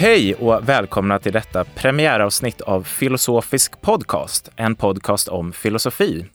[0.00, 6.26] Hej och välkomna till detta premiäravsnitt av Filosofisk podcast, en podcast om filosofi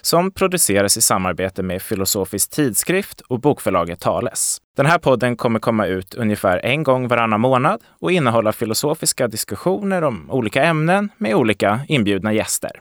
[0.00, 4.58] som produceras i samarbete med Filosofisk tidskrift och bokförlaget Tales.
[4.76, 10.04] Den här podden kommer komma ut ungefär en gång varannan månad och innehålla filosofiska diskussioner
[10.04, 12.80] om olika ämnen med olika inbjudna gäster.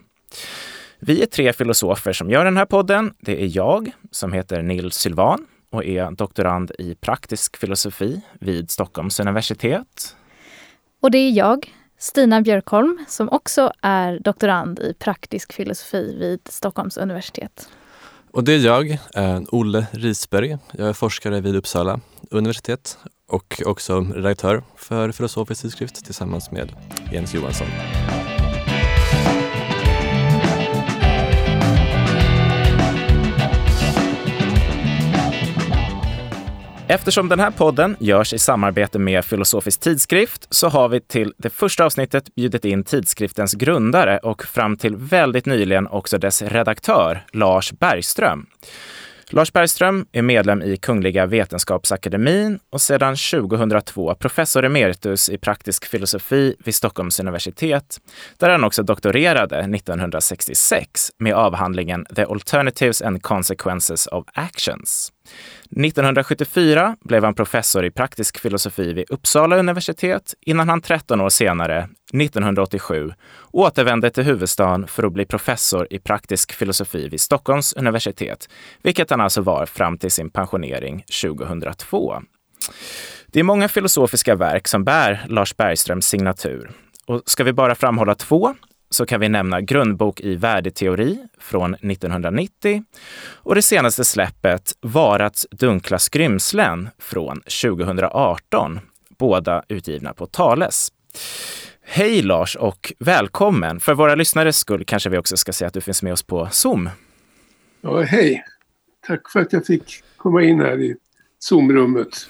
[1.00, 3.14] Vi är tre filosofer som gör den här podden.
[3.20, 9.20] Det är jag, som heter Nils Sylvan och är doktorand i praktisk filosofi vid Stockholms
[9.20, 10.16] universitet.
[11.04, 16.98] Och det är jag, Stina Björkholm, som också är doktorand i praktisk filosofi vid Stockholms
[16.98, 17.70] universitet.
[18.32, 20.58] Och det är jag, eh, Olle Risberg.
[20.72, 26.72] Jag är forskare vid Uppsala universitet och också redaktör för Filosofisk tidskrift tillsammans med
[27.12, 27.68] Jens Johansson.
[36.88, 41.50] Eftersom den här podden görs i samarbete med Filosofisk tidskrift så har vi till det
[41.50, 47.72] första avsnittet bjudit in tidskriftens grundare och fram till väldigt nyligen också dess redaktör Lars
[47.72, 48.46] Bergström.
[49.30, 56.56] Lars Bergström är medlem i Kungliga Vetenskapsakademien och sedan 2002 professor emeritus i praktisk filosofi
[56.66, 58.00] vid Stockholms universitet,
[58.38, 65.12] där han också doktorerade 1966 med avhandlingen The Alternatives and Consequences of Actions.
[65.76, 71.90] 1974 blev han professor i praktisk filosofi vid Uppsala universitet innan han 13 år senare,
[72.14, 73.12] 1987,
[73.52, 78.50] återvände till huvudstaden för att bli professor i praktisk filosofi vid Stockholms universitet,
[78.82, 82.22] vilket han alltså var fram till sin pensionering 2002.
[83.28, 86.72] Det är många filosofiska verk som bär Lars Bergströms signatur.
[87.06, 88.56] Och ska vi bara framhålla två
[88.94, 92.84] så kan vi nämna Grundbok i värdeteori från 1990
[93.26, 98.80] och det senaste släppet Varats dunkla skrymslen från 2018,
[99.18, 100.92] båda utgivna på Tales.
[101.82, 103.80] Hej Lars och välkommen!
[103.80, 106.48] För våra lyssnares skull kanske vi också ska säga att du finns med oss på
[106.52, 106.90] Zoom.
[107.82, 108.44] Ja, hej!
[109.08, 110.96] Tack för att jag fick komma in här i
[111.40, 112.30] Zoom-rummet.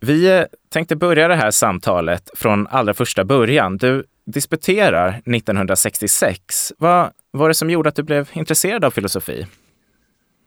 [0.00, 3.76] Vi eh, tänkte börja det här samtalet från allra första början.
[3.76, 6.72] Du disputerar 1966.
[6.78, 9.46] Vad var det som gjorde att du blev intresserad av filosofi?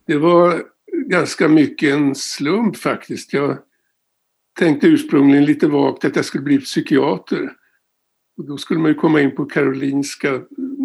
[0.07, 0.63] Det var
[1.07, 3.33] ganska mycket en slump faktiskt.
[3.33, 3.57] Jag
[4.59, 7.53] tänkte ursprungligen lite vagt att jag skulle bli psykiater.
[8.37, 10.41] Och då skulle man ju komma in på Karolinska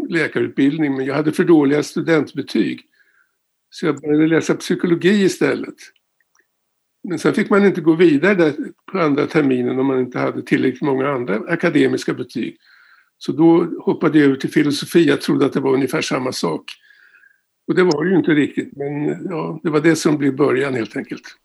[0.09, 2.83] läkarutbildning men jag hade för dåliga studentbetyg.
[3.71, 5.75] Så jag började läsa psykologi istället.
[7.09, 8.53] Men sen fick man inte gå vidare
[8.93, 12.59] på andra terminen om man inte hade tillräckligt många andra akademiska betyg.
[13.19, 15.05] Så då hoppade jag över till filosofi.
[15.05, 16.65] Jag trodde att det var ungefär samma sak.
[17.69, 20.97] Och det var ju inte riktigt, men ja, det var det som blev början helt
[20.97, 21.37] enkelt.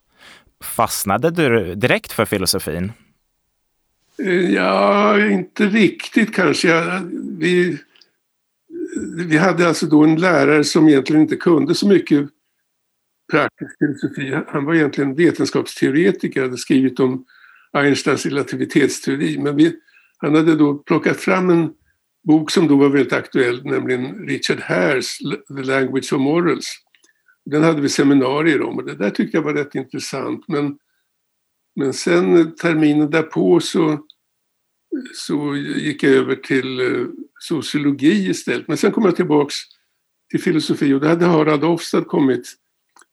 [0.63, 2.91] Fastnade du direkt för filosofin?
[4.23, 7.01] Eh, ja, inte riktigt kanske.
[7.39, 7.77] vi,
[9.27, 12.29] vi hade alltså då en lärare som egentligen inte kunde så mycket
[13.31, 14.41] praktisk filosofi.
[14.47, 17.25] Han var egentligen vetenskapsteoretiker, hade skrivit om
[17.73, 19.37] Einsteins relativitetsteori.
[19.37, 19.75] Men vi,
[20.21, 21.73] han hade då plockat fram en
[22.27, 25.17] bok som då var väldigt aktuell, nämligen Richard Hares
[25.57, 26.75] The Language of Morals.
[27.45, 30.47] Den hade vi seminarier om och det där tyckte jag var rätt intressant.
[30.47, 30.77] Men,
[31.75, 34.05] men sen terminen därpå så,
[35.13, 37.07] så gick jag över till eh,
[37.39, 38.67] sociologi istället.
[38.67, 39.55] Men sen kom jag tillbaks
[40.29, 42.55] till filosofi och då hade Harald Ofstad kommit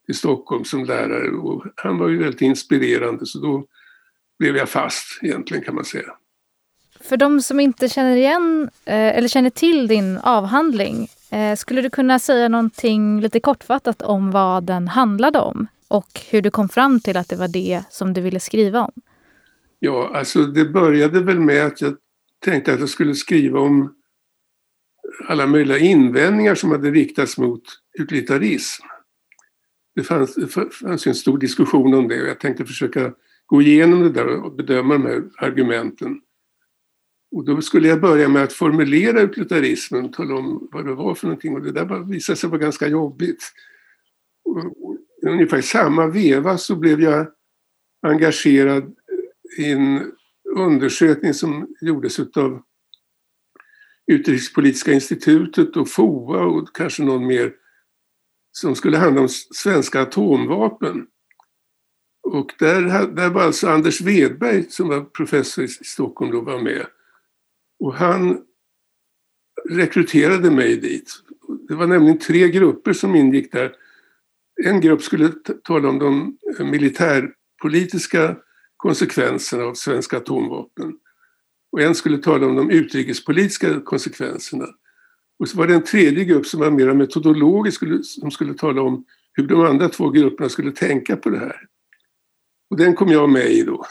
[0.07, 3.67] till Stockholm som lärare och han var ju väldigt inspirerande så då
[4.39, 6.17] blev jag fast egentligen kan man säga.
[7.09, 11.91] För de som inte känner igen eh, eller känner till din avhandling, eh, skulle du
[11.91, 17.01] kunna säga någonting lite kortfattat om vad den handlade om och hur du kom fram
[17.01, 18.93] till att det var det som du ville skriva om?
[19.79, 21.97] Ja, alltså det började väl med att jag
[22.45, 23.95] tänkte att jag skulle skriva om
[25.29, 27.63] alla möjliga invändningar som hade riktats mot
[27.99, 28.85] utilitarism.
[29.95, 33.13] Det fanns, det fanns en stor diskussion om det och jag tänkte försöka
[33.47, 36.21] gå igenom det där och bedöma de här argumenten.
[37.37, 41.27] Och då skulle jag börja med att formulera utilitarismen, tala om vad det var för
[41.27, 43.53] någonting och det där visade sig vara ganska jobbigt.
[44.45, 44.73] Och
[45.27, 47.27] ungefär i samma veva så blev jag
[48.03, 48.95] engagerad
[49.59, 50.13] i en
[50.57, 52.63] undersökning som gjordes av
[54.07, 57.53] Utrikespolitiska institutet och FOA och kanske någon mer
[58.53, 61.07] som skulle handla om svenska atomvapen.
[62.23, 66.87] Och där, där var alltså Anders Wedberg som var professor i Stockholm då var med.
[67.79, 68.43] Och han
[69.69, 71.13] rekryterade mig dit.
[71.69, 73.73] Det var nämligen tre grupper som ingick där.
[74.65, 75.33] En grupp skulle
[75.65, 78.37] tala om de eh, militärpolitiska
[78.77, 80.99] konsekvenserna av svenska atomvapen.
[81.73, 84.67] och en skulle tala om de utrikespolitiska konsekvenserna.
[85.39, 89.05] Och så var det en tredje grupp som var mer metodologisk som skulle tala om
[89.33, 91.67] hur de andra två grupperna skulle tänka på det här.
[92.71, 93.87] Och den kom jag med i då.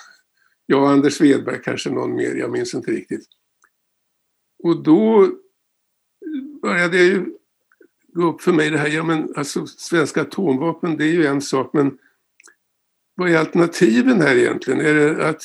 [0.65, 3.25] Jag och Anders Svedberg, kanske någon mer, jag minns inte riktigt.
[4.65, 5.31] Och då
[6.61, 7.25] började jag ju
[8.13, 11.41] gå upp för mig det här, ja men alltså svenska atomvapen det är ju en
[11.41, 11.97] sak men
[13.15, 14.79] vad är alternativen här egentligen?
[14.79, 15.43] Är det att,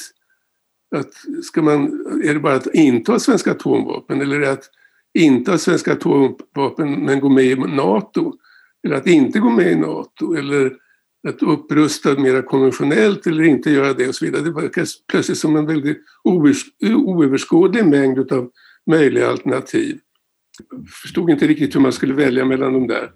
[0.96, 4.70] att ska man, är det bara att inte ha svenska atomvapen eller är det att
[5.18, 8.32] inte ha svenska atomvapen men gå med i NATO?
[8.84, 10.34] Eller att inte gå med i NATO?
[10.34, 10.76] Eller
[11.28, 14.42] att upprusta mer konventionellt eller inte göra det och så vidare.
[14.42, 16.02] Det verkar plötsligt som en väldigt
[16.88, 18.50] oöverskådlig mängd utav
[18.90, 19.98] möjliga alternativ.
[20.70, 23.12] Jag förstod inte riktigt hur man skulle välja mellan de där.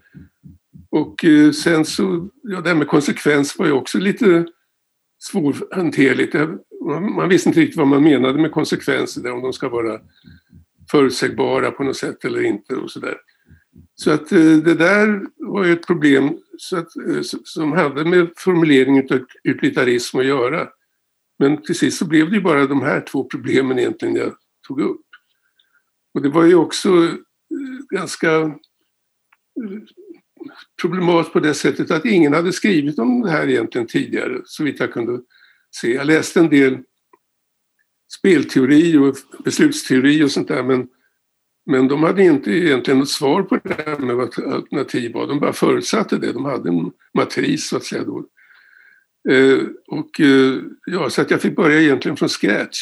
[0.91, 4.47] Och eh, sen så, ja det här med konsekvens var ju också lite
[5.19, 6.35] svårhanterligt.
[7.17, 10.00] Man visste inte riktigt vad man menade med konsekvenser, om de ska vara
[10.91, 13.17] förutsägbara på något sätt eller inte och sådär.
[13.94, 18.29] Så att eh, det där var ju ett problem så att, eh, som hade med
[18.37, 20.69] formuleringen av utilitarism att göra.
[21.38, 24.32] Men till sist så blev det ju bara de här två problemen egentligen jag
[24.69, 25.04] tog upp.
[26.14, 27.16] Och det var ju också eh,
[27.90, 28.52] ganska eh,
[30.81, 34.81] problematiskt på det sättet att ingen hade skrivit om det här egentligen tidigare, så vitt
[34.81, 35.20] jag kunde
[35.81, 35.94] se.
[35.94, 36.78] Jag läste en del
[38.19, 40.88] spelteori och beslutsteori och sånt där, men
[41.66, 45.26] men de hade inte egentligen något svar på det här med vad alternativ var.
[45.26, 46.32] De bara förutsatte det.
[46.32, 48.26] De hade en matris så att säga då.
[49.28, 52.78] Eh, och eh, ja, så att jag fick börja egentligen från scratch.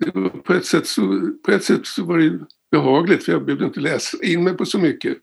[0.00, 2.38] Det var på, ett sätt så, på ett sätt så var det
[2.70, 5.18] behagligt för jag behövde inte läsa in mig på så mycket.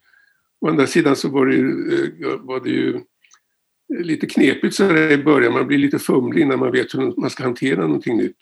[0.61, 5.11] Å andra sidan så var det, eh, var det ju eh, lite knepigt så här
[5.11, 5.53] i början.
[5.53, 8.37] Man blir lite fumlig när man vet hur man ska hantera någonting nytt.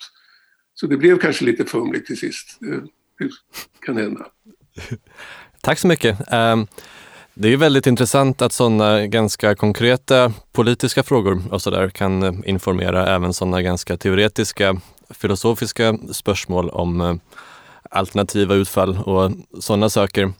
[0.74, 2.58] Så det blev kanske lite fumligt till sist.
[2.62, 2.82] Eh,
[3.18, 3.30] det
[3.86, 4.26] kan hända.
[5.60, 6.18] Tack så mycket.
[6.32, 6.66] Ehm,
[7.34, 13.14] det är väldigt intressant att sådana ganska konkreta politiska frågor och så där kan informera
[13.14, 14.80] även sådana ganska teoretiska
[15.10, 17.14] filosofiska spörsmål om eh,
[17.90, 19.30] alternativa utfall och
[19.60, 20.32] sådana saker.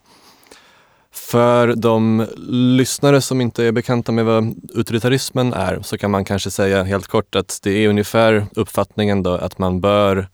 [1.13, 6.51] För de lyssnare som inte är bekanta med vad utilitarismen är så kan man kanske
[6.51, 10.29] säga helt kort att det är ungefär uppfattningen då att man bör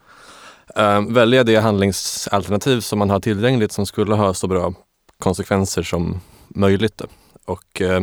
[0.79, 4.75] Uh, välja det handlingsalternativ som man har tillgängligt som skulle ha så bra
[5.19, 7.03] konsekvenser som möjligt.
[7.45, 8.01] Och uh,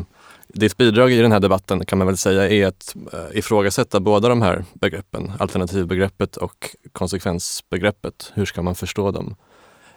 [0.54, 4.30] ditt bidrag i den här debatten kan man väl säga är att eh, ifrågasätta båda
[4.30, 8.32] de här begreppen, alternativbegreppet och konsekvensbegreppet.
[8.34, 9.36] Hur ska man förstå dem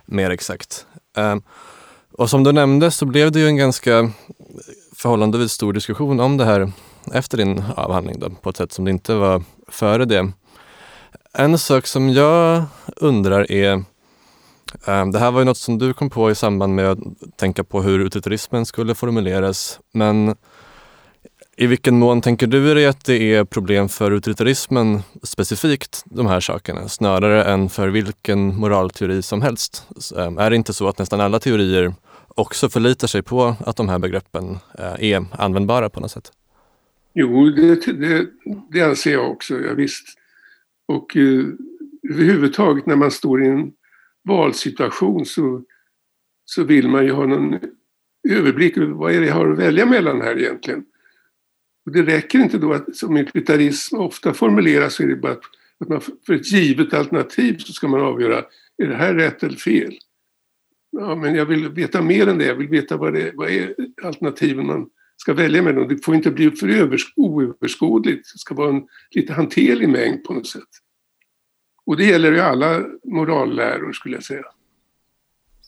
[0.05, 0.87] mer exakt?
[1.17, 1.43] Ehm,
[2.13, 4.11] och som du nämnde så blev det ju en ganska
[4.97, 6.73] förhållandevis stor diskussion om det här
[7.13, 10.33] efter din avhandling då, på ett sätt som det inte var före det.
[11.33, 12.65] En sak som jag
[12.97, 13.85] undrar är,
[14.87, 16.99] Ehm, det här var ju något som du kom på i samband med att
[17.37, 20.37] tänka på hur utilitarismen skulle formuleras, men
[21.57, 26.41] i vilken mån tänker du dig att det är problem för utilitarismen specifikt, de här
[26.41, 29.87] sakerna, snarare än för vilken moralteori som helst?
[30.19, 31.95] Ehm, är det inte så att nästan alla teorier
[32.29, 36.33] också förlitar sig på att de här begreppen eh, är användbara på något sätt?
[37.15, 38.27] Jo, det, det,
[38.71, 40.07] det anser jag också, ja, visst.
[40.89, 41.45] Och eh,
[42.13, 43.73] överhuvudtaget när man står i en
[44.25, 45.63] valsituation så,
[46.45, 47.59] så vill man ju ha någon
[48.29, 50.85] överblick över vad är det jag har att välja mellan här egentligen.
[51.87, 55.43] Och det räcker inte då att som utilitarism ofta formuleras så är det bara att,
[55.81, 58.45] att man för ett givet alternativ så ska man avgöra
[58.83, 59.99] är det här rätt eller fel.
[60.91, 62.47] Ja, men jag vill veta mer än det.
[62.47, 65.89] Jag vill veta vad, det, vad är alternativen man ska välja mellan.
[65.89, 68.33] Det får inte bli för oöverskådligt.
[68.33, 70.69] Det ska vara en lite hanterlig mängd på något sätt.
[71.93, 74.45] Och det gäller ju alla moralläror skulle jag säga.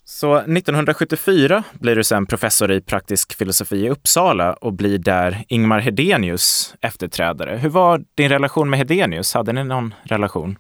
[0.05, 5.81] Så 1974 blir du sen professor i praktisk filosofi i Uppsala och blir där Ingmar
[5.81, 7.57] Hedenius efterträdare.
[7.57, 9.35] Hur var din relation med Hedenius?
[9.35, 10.59] Hade ni någon relation?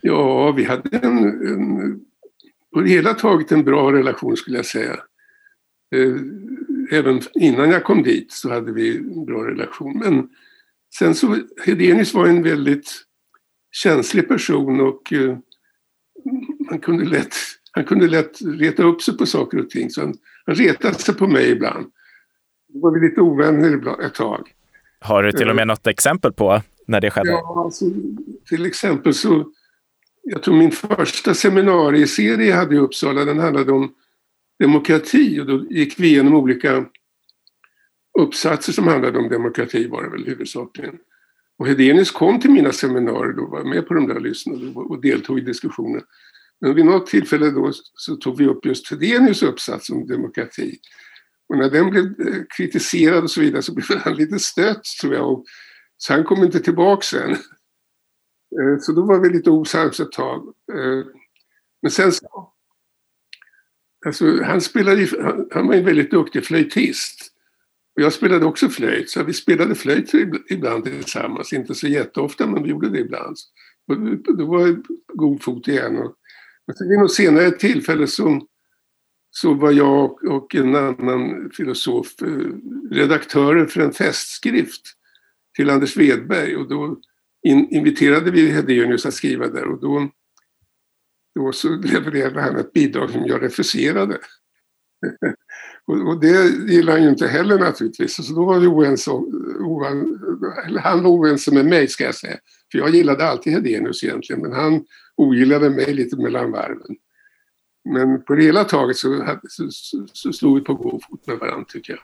[0.00, 2.00] Ja, vi hade en, en
[2.74, 4.96] på det hela taget en bra relation skulle jag säga.
[5.94, 9.98] Eh, även innan jag kom dit så hade vi en bra relation.
[9.98, 10.28] Men
[10.94, 13.04] sen så, Hedenius var en väldigt
[13.82, 15.38] känslig person och uh,
[16.68, 17.34] han kunde lätt,
[17.72, 19.90] han kunde lätt reta upp sig på saker och ting.
[19.90, 20.14] Så han,
[20.46, 21.86] han retade sig på mig ibland.
[22.68, 24.54] Då var vi lite ovänner ett tag.
[25.00, 27.30] Har du till och med något exempel på när det skedde?
[27.30, 27.84] Ja, alltså,
[28.48, 29.52] till exempel så,
[30.22, 33.94] jag tror min första seminarieserie jag hade i Uppsala, den handlade om
[34.58, 36.84] demokrati och då gick vi igenom olika
[38.18, 40.98] uppsatser som handlade om demokrati var det väl huvudsakligen.
[41.58, 45.00] Och Hedenius kom till mina seminarier då, var med på de där och lyssnade och
[45.00, 46.02] deltog i diskussionen.
[46.60, 50.78] Men vid något tillfälle då så tog vi upp just Hedenius uppsats om demokrati.
[51.48, 55.14] Och när den blev eh, kritiserad och så vidare så blev han lite stött tror
[55.14, 55.32] jag.
[55.32, 55.44] Och,
[55.96, 57.36] så han kom inte tillbaka sen.
[58.60, 60.54] Eh, så då var vi lite osams ett tag.
[60.72, 61.04] Eh,
[61.82, 62.52] men sen så...
[64.06, 65.08] Alltså, han, spelade,
[65.50, 67.17] han var en väldigt duktig flöjtist.
[67.98, 70.12] Och jag spelade också flöjt, så vi spelade flöjt
[70.50, 71.52] ibland tillsammans.
[71.52, 73.36] Inte så jätteofta, men vi gjorde det ibland.
[74.26, 75.96] Och då var jag god fot igen.
[75.96, 76.14] Och,
[76.78, 78.46] sen vid något senare tillfälle så,
[79.30, 82.52] så var jag och en annan filosof eh,
[82.90, 84.82] redaktörer för en festskrift
[85.56, 86.56] till Anders Wedberg.
[86.56, 87.00] Och då
[87.42, 90.10] in, inviterade vi Hedenius att skriva där och då,
[91.34, 94.18] då så levererade han ett bidrag som jag refuserade.
[95.88, 98.26] och, och, det gillade han ju inte heller naturligtvis.
[98.26, 99.10] Så då var vi oense,
[99.60, 100.20] oan,
[100.66, 102.36] eller han var oense med mig ska jag säga.
[102.72, 104.84] För jag gillade alltid Hedenius egentligen men han
[105.16, 106.96] ogillade mig lite mellan varven.
[107.84, 111.38] Men på det hela taget så, så, så, så slog vi på god fot med
[111.38, 112.02] varandra tycker jag.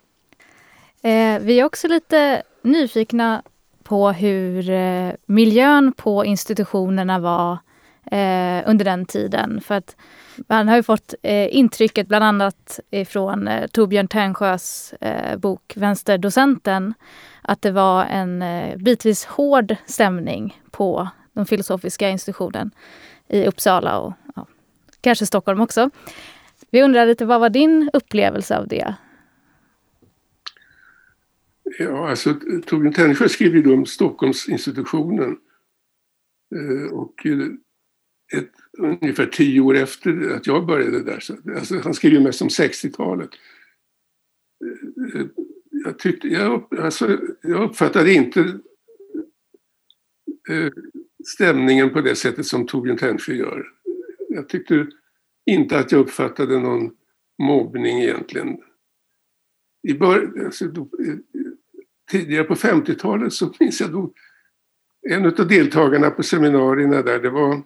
[1.05, 3.43] Eh, vi är också lite nyfikna
[3.83, 7.59] på hur eh, miljön på institutionerna var
[8.07, 9.61] eh, under den tiden.
[9.61, 9.97] För att
[10.49, 16.95] man har ju fått eh, intrycket bland annat från eh, Torbjörn Tännsjös eh, bok Vänsterdocenten
[17.43, 22.71] att det var en eh, bitvis hård stämning på den filosofiska institutionen
[23.29, 24.47] i Uppsala och ja,
[25.01, 25.91] kanske Stockholm också.
[26.71, 28.95] Vi undrar lite, vad var din upplevelse av det?
[31.79, 32.35] Ja, alltså
[32.67, 35.37] Torbjörn Tännsjö skrev ju om Stockholmsinstitutionen.
[36.55, 37.49] Eh, och eh,
[38.33, 41.21] ett, ungefär tio år efter att jag började där.
[41.21, 43.31] Så, alltså, han skrev ju mest om 60-talet.
[45.71, 48.41] Jag, tyckte, jag, alltså, jag uppfattade inte
[50.49, 50.73] eh,
[51.25, 53.67] stämningen på det sättet som Torbjörn Tännsjö gör.
[54.29, 54.87] Jag tyckte
[55.47, 56.91] inte att jag uppfattade någon
[57.43, 58.59] mobbning egentligen.
[59.89, 60.89] I bör, alltså, då,
[62.11, 64.13] tidigare på 50-talet så minns jag då
[65.09, 67.63] en av deltagarna på seminarierna där, det var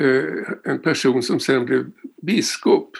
[0.00, 1.86] Eh, en person som sen blev
[2.22, 2.96] biskop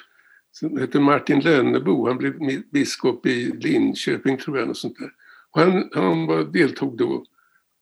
[0.52, 2.06] som hette Martin Lönnebo.
[2.06, 4.68] Han blev biskop i Linköping tror jag.
[4.68, 5.10] Och sånt där.
[5.50, 7.26] Och han han var, deltog då och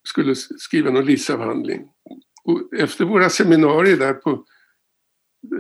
[0.09, 1.89] skulle skriva någon livsavhandling.
[2.45, 4.45] Och efter våra seminarier där på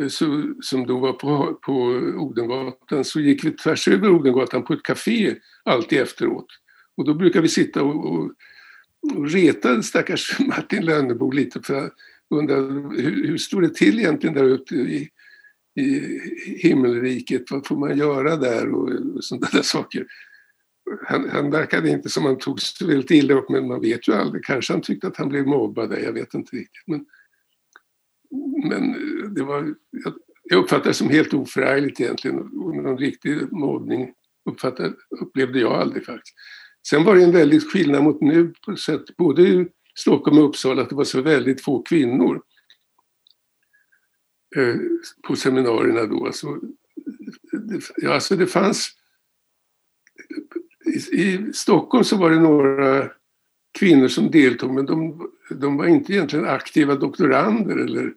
[0.00, 1.72] eh, så, som då var på, på
[2.16, 6.46] Odengatan så gick vi tvärs över Odengatan på ett café alltid efteråt.
[6.96, 8.30] Och då brukar vi sitta och, och,
[9.14, 11.90] och reta stackars Martin Lönnebo lite för
[12.30, 15.08] undrar hur, hur står det till egentligen där ute i,
[15.80, 16.00] i
[16.58, 17.50] himmelriket?
[17.50, 20.06] Vad får man göra där och, och sådana där saker.
[21.06, 24.12] Han, han verkade inte som han tog så väldigt illa upp men man vet ju
[24.12, 24.44] aldrig.
[24.44, 26.82] Kanske han tyckte att han blev mobbad där, jag vet inte riktigt.
[26.86, 27.06] Men,
[28.68, 28.94] men
[29.34, 29.74] det var,
[30.42, 32.38] jag uppfattade det som helt oförargligt egentligen.
[32.38, 34.12] Och någon riktig mobbning
[35.20, 36.34] upplevde jag aldrig faktiskt.
[36.88, 39.68] Sen var det en väldigt skillnad mot nu på sätt, både ur
[39.98, 42.42] Stockholm och Uppsala, att det var så väldigt få kvinnor
[44.56, 44.76] eh,
[45.22, 46.26] på seminarierna då.
[46.26, 46.60] Alltså,
[47.52, 48.90] det, ja, alltså det fanns...
[50.84, 53.10] I, I Stockholm så var det några
[53.78, 58.14] kvinnor som deltog men de, de var inte egentligen aktiva doktorander eller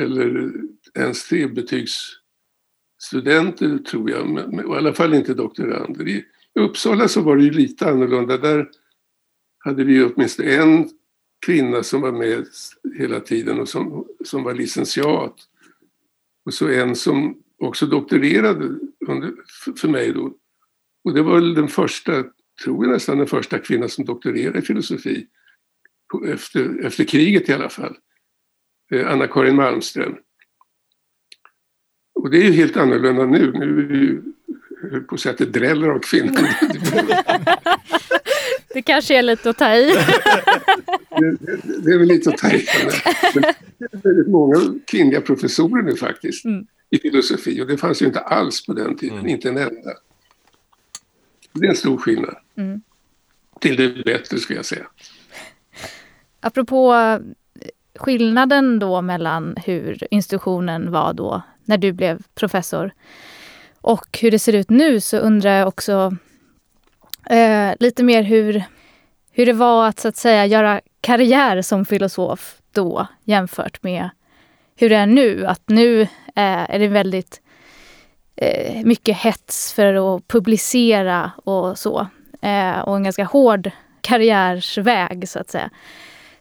[0.00, 0.52] eller
[0.94, 6.08] ens trebetygsstudenter tror jag, men, i alla fall inte doktorander.
[6.08, 8.38] I Uppsala så var det ju lite annorlunda.
[8.38, 8.70] Där
[9.58, 10.88] hade vi åtminstone en
[11.44, 12.46] kvinna som var med
[12.98, 15.36] hela tiden och som, som var licentiat.
[16.44, 18.64] Och så en som också doktorerade
[19.08, 19.32] under,
[19.76, 20.34] för mig då.
[21.04, 22.24] Och det var väl den första,
[22.64, 25.26] tror jag nästan den första kvinnan som doktorerade i filosofi.
[26.26, 27.96] Efter, efter kriget i alla fall.
[28.92, 30.16] Eh, Anna-Karin Malmström.
[32.14, 33.52] Och det är ju helt annorlunda nu.
[33.52, 34.22] Nu är det ju,
[35.00, 36.48] på det dräller av kvinnor.
[38.74, 39.86] det kanske är lite att ta i.
[41.10, 42.66] det, det, det, är väl lite att ta i.
[43.34, 43.42] Men
[43.78, 46.66] det är väldigt många kvinnliga professorer nu faktiskt mm.
[46.90, 49.30] i filosofi och det fanns ju inte alls på den tiden, mm.
[49.30, 49.90] inte en enda.
[51.52, 52.36] Det är en stor skillnad.
[52.56, 52.82] Mm.
[53.60, 54.86] Till det bättre skulle jag säga.
[56.40, 56.94] Apropå
[57.94, 62.92] skillnaden då mellan hur institutionen var då när du blev professor
[63.80, 66.16] och hur det ser ut nu så undrar jag också
[67.30, 68.64] eh, lite mer hur,
[69.32, 74.10] hur det var att så att säga göra karriär som filosof då jämfört med
[74.76, 75.46] hur det är nu.
[75.46, 77.40] Att nu eh, är det väldigt
[78.36, 82.06] eh, mycket hets för att publicera och så.
[82.42, 85.70] Eh, och en ganska hård karriärsväg så att säga.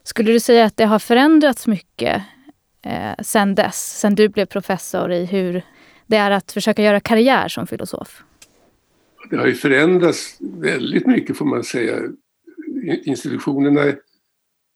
[0.03, 2.23] Skulle du säga att det har förändrats mycket
[2.81, 5.61] eh, sen dess, sen du blev professor i hur
[6.07, 8.23] det är att försöka göra karriär som filosof?
[9.29, 12.01] Det har ju förändrats väldigt mycket får man säga.
[13.03, 13.93] Institutionerna,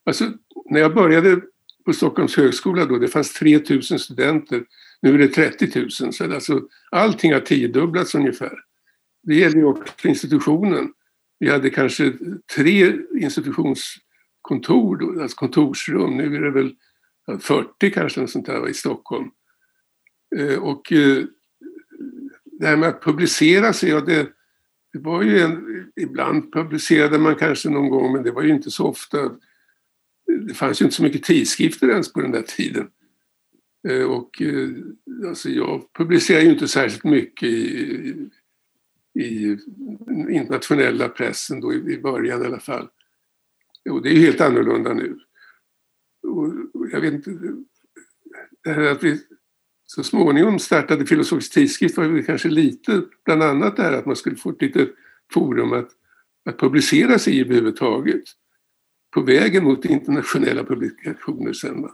[0.06, 0.32] alltså
[0.70, 1.42] när jag började
[1.86, 4.64] på Stockholms högskola då, det fanns 3000 studenter.
[5.02, 6.62] Nu är det 30 000, så alltså,
[6.92, 8.54] allting har tiodubblats ungefär.
[9.24, 10.94] Det gäller ju också institutionen.
[11.40, 12.14] Vi hade kanske
[12.56, 16.18] tre institutionskontor, alltså kontorsrum.
[16.18, 16.76] Nu är det väl
[17.40, 19.30] 40 kanske, något sånt där, i Stockholm.
[20.36, 21.24] Eh, och eh,
[22.46, 24.28] det här med att publicera sig, ja, det,
[24.98, 28.72] det var ju en, ibland publicerade man kanske någon gång, men det var ju inte
[28.72, 29.32] så ofta.
[30.48, 32.90] Det fanns ju inte så mycket tidskrifter ens på den där tiden.
[33.88, 34.70] Eh, och eh,
[35.28, 38.30] alltså jag publicerade ju inte särskilt mycket i,
[39.20, 39.58] i
[40.30, 42.88] internationella pressen då i början i alla fall.
[43.90, 45.20] Och det är ju helt annorlunda nu.
[46.28, 46.54] Och
[46.92, 47.32] jag vet inte,
[48.64, 49.20] det här att vi
[49.90, 54.36] så småningom startade Filosofisk tidskrift var kanske lite, bland annat det här att man skulle
[54.36, 54.90] få ett litet
[55.34, 55.90] forum att,
[56.46, 58.24] att publicera sig i överhuvudtaget.
[59.14, 61.82] På vägen mot internationella publikationer sen.
[61.82, 61.92] Va?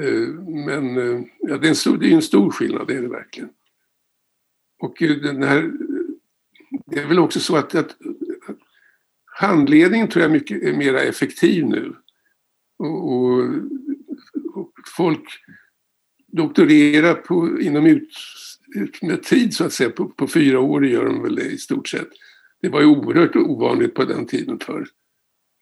[0.00, 3.02] Eh, men eh, ja, det, är en stor, det är en stor skillnad, det är
[3.02, 3.50] det verkligen.
[4.78, 5.72] Och eh, den här,
[6.86, 7.96] det är väl också så att, att
[9.24, 11.94] handledningen tror jag mycket är mer effektiv nu.
[12.78, 13.44] Och, och,
[14.54, 15.24] och folk
[16.32, 21.22] doktorera på, inom ut, med tid så att säga, på, på fyra år gör de
[21.22, 22.08] väl det i stort sett.
[22.62, 24.86] Det var ju oerhört ovanligt på den tiden förr.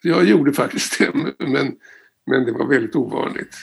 [0.02, 1.76] Jag gjorde faktiskt det, men,
[2.26, 3.56] men det var väldigt ovanligt.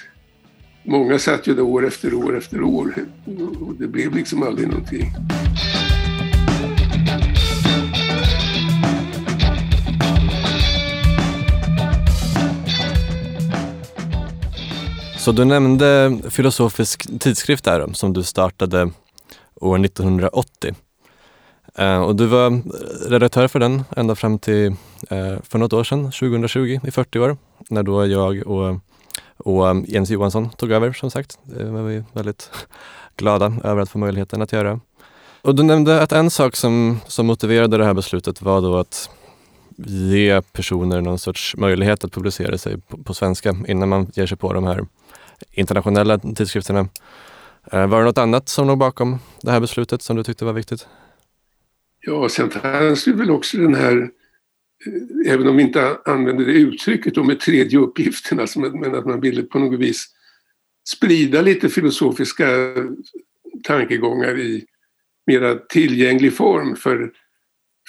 [0.83, 2.95] Många satt ju där år efter år efter år
[3.59, 5.05] och det blev liksom aldrig någonting.
[15.23, 18.89] Så du nämnde Filosofisk tidskrift där som du startade
[19.55, 20.75] år 1980.
[21.75, 22.61] Eh, och du var
[23.09, 24.65] redaktör för den ända fram till
[25.09, 27.37] eh, för något år sedan, 2020, i 40 år,
[27.69, 28.79] när då jag och,
[29.37, 31.39] och eh, Jens Johansson tog över som sagt.
[31.43, 32.49] Det var vi väldigt
[33.17, 34.79] glada över att få möjligheten att göra.
[35.41, 39.09] Och du nämnde att en sak som, som motiverade det här beslutet var då att
[39.77, 44.37] ge personer någon sorts möjlighet att publicera sig på, på svenska innan man ger sig
[44.37, 44.85] på de här
[45.51, 46.87] internationella tidskrifterna.
[47.71, 50.53] Eh, var det något annat som låg bakom det här beslutet som du tyckte var
[50.53, 50.87] viktigt?
[51.99, 54.09] Ja, sen fanns det väl också den här,
[54.85, 59.05] eh, även om vi inte använder det uttrycket då med tredje uppgiften, alltså, men att
[59.05, 60.05] man ville på något vis
[60.89, 62.45] sprida lite filosofiska
[63.63, 64.65] tankegångar i
[65.27, 67.11] mera tillgänglig form för,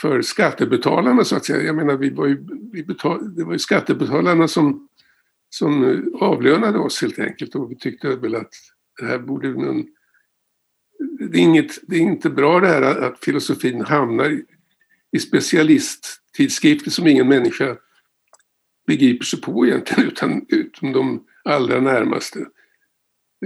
[0.05, 1.62] för skattebetalarna så att säga.
[1.62, 4.88] Jag menar, vi var ju, vi betal, det var ju skattebetalarna som
[5.49, 8.53] som avlönade oss helt enkelt och vi tyckte väl att
[9.01, 9.87] det här borde någon,
[11.19, 14.45] det, är inget, det är inte bra det här att filosofin hamnar i,
[15.12, 17.77] i specialisttidskrifter som ingen människa
[18.87, 22.38] begriper sig på egentligen utan, utom de allra närmaste.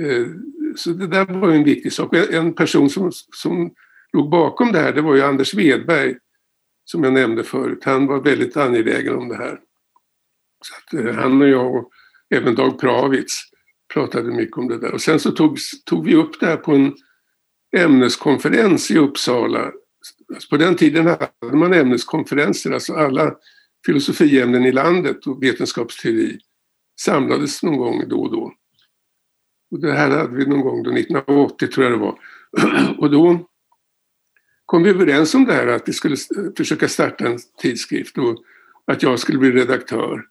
[0.00, 0.26] Eh,
[0.76, 2.14] så det där var en viktig sak.
[2.14, 3.74] En person som, som
[4.12, 6.16] låg bakom det här det var ju Anders Wedberg
[6.90, 7.84] som jag nämnde förut.
[7.84, 9.60] Han var väldigt angelägen om det här.
[10.64, 11.90] Så att, eh, han och jag och
[12.34, 13.42] även Dag Pravitz
[13.94, 14.94] pratade mycket om det där.
[14.94, 16.94] Och sen så tog, tog vi upp det här på en
[17.76, 19.72] ämneskonferens i Uppsala.
[20.34, 23.34] Alltså på den tiden hade man ämneskonferenser, alltså alla
[23.86, 26.38] filosofiämnen i landet och vetenskapsteori
[27.00, 28.52] samlades någon gång då och då.
[29.70, 32.18] Och det här hade vi någon gång då, 1980 tror jag det var.
[32.98, 33.48] Och då
[34.68, 36.16] kom vi överens om det här att vi skulle
[36.56, 38.44] försöka starta en tidskrift och
[38.84, 40.24] att jag skulle bli redaktör.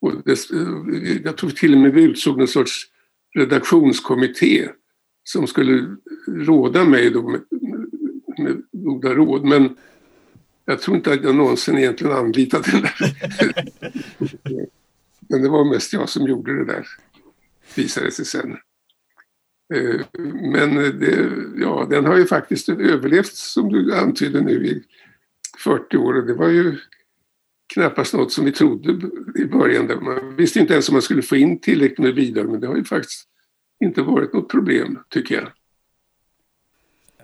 [0.00, 0.38] Och det,
[1.24, 2.86] jag tror till och med vi utsåg en sorts
[3.34, 4.68] redaktionskommitté
[5.24, 7.40] som skulle råda mig då med,
[8.38, 9.44] med goda råd.
[9.44, 9.76] Men
[10.64, 13.14] jag tror inte att jag någonsin egentligen anlitade den där.
[15.28, 16.86] Men det var mest jag som gjorde det där,
[17.74, 18.56] visade sig sen.
[19.74, 20.00] Eh,
[20.52, 24.82] men det, ja, den har ju faktiskt överlevt, som du antydde nu, i
[25.58, 26.14] 40 år.
[26.14, 26.76] Och det var ju
[27.74, 30.04] knappast något som vi trodde i början.
[30.04, 32.76] Man visste inte ens om man skulle få in tillräckligt med bidrag men det har
[32.76, 33.28] ju faktiskt
[33.84, 35.48] inte varit något problem tycker jag.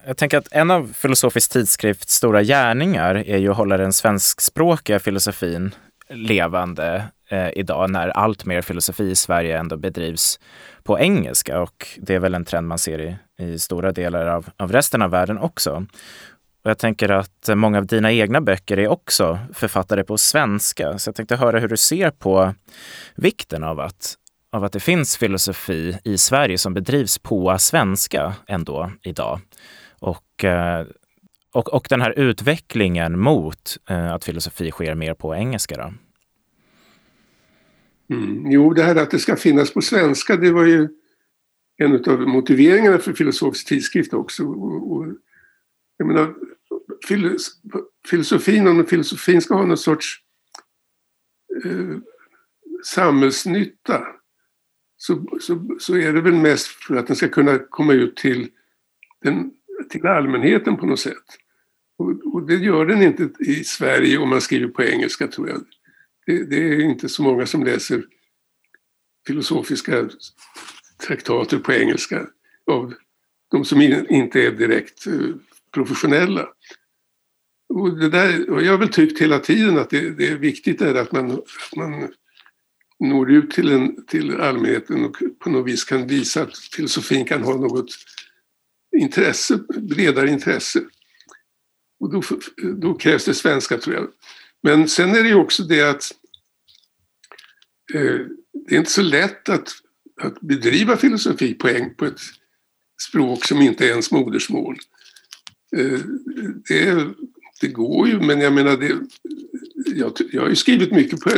[0.07, 4.99] Jag tänker att en av Filosofisk tidskrifts stora gärningar är ju att hålla den svenskspråkiga
[4.99, 5.75] filosofin
[6.09, 10.41] levande eh, idag när allt mer filosofi i Sverige ändå bedrivs
[10.83, 14.49] på engelska och det är väl en trend man ser i, i stora delar av,
[14.57, 15.87] av resten av världen också.
[16.65, 20.99] Och jag tänker att många av dina egna böcker är också författade på svenska.
[20.99, 22.55] Så jag tänkte höra hur du ser på
[23.15, 24.15] vikten av att,
[24.53, 29.41] av att det finns filosofi i Sverige som bedrivs på svenska ändå idag.
[29.99, 30.87] Och, eh,
[31.53, 35.77] och, och den här utvecklingen mot eh, att filosofi sker mer på engelska.
[35.77, 35.93] Då.
[38.11, 38.51] Mm.
[38.51, 40.89] Jo, det här att det ska finnas på svenska, det var ju
[41.77, 44.45] en av motiveringarna för Filosofisk tidskrift också.
[44.45, 45.07] Och, och,
[45.97, 46.35] jag menar,
[48.09, 50.23] filosofin, om filosofin ska ha någon sorts
[51.65, 51.99] eh,
[52.85, 54.07] samhällsnytta
[54.97, 58.49] så, så, så är det väl mest för att den ska kunna komma ut till,
[59.23, 59.51] den,
[59.89, 61.25] till allmänheten på något sätt.
[61.99, 65.65] Och, och, det gör den inte i Sverige om man skriver på engelska tror jag.
[66.31, 68.05] Det, det är inte så många som läser
[69.27, 70.09] filosofiska
[71.07, 72.27] traktater på engelska
[72.67, 72.95] av
[73.51, 75.35] de som inte är direkt eh,
[75.75, 76.49] professionella.
[77.69, 80.81] Och, det där, och jag har väl tyckt hela tiden att det, det är viktigt
[80.81, 82.09] är att, man, att man
[83.01, 87.43] når ut till, en, till allmänheten och på något vis kan visa att filosofin kan
[87.43, 87.91] ha något
[88.97, 90.83] intresse, bredare intresse.
[92.01, 92.23] Och då,
[92.77, 94.09] då krävs det svenska tror jag.
[94.63, 96.13] Men sen är det ju också det att
[97.95, 98.21] Eh,
[98.69, 99.69] det är inte så lätt att,
[100.21, 102.21] att bedriva filosofi på, en, på ett
[103.09, 104.79] språk som inte är ens modersmål.
[105.77, 106.01] Eh,
[106.69, 107.07] det,
[107.61, 108.99] det går ju, men jag menar, det,
[109.95, 111.31] jag, jag har ju skrivit mycket på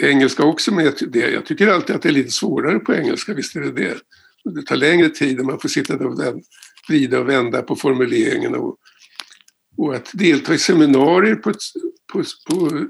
[0.00, 3.34] engelska också, men jag, det, jag tycker alltid att det är lite svårare på engelska,
[3.34, 3.98] visst är det det.
[4.54, 6.42] Det tar längre tid och man får sitta där och
[6.88, 8.58] vrida och vända på formuleringarna.
[8.58, 8.76] Och,
[9.76, 11.52] och att delta i seminarier på,
[12.12, 12.86] på, på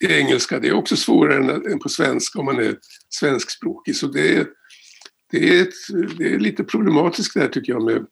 [0.00, 2.78] i engelska, det är också svårare än på svenska om man är
[3.08, 3.96] svenskspråkig.
[3.96, 4.46] Så det är,
[5.30, 5.74] det är, ett,
[6.18, 8.06] det är lite problematiskt där tycker jag med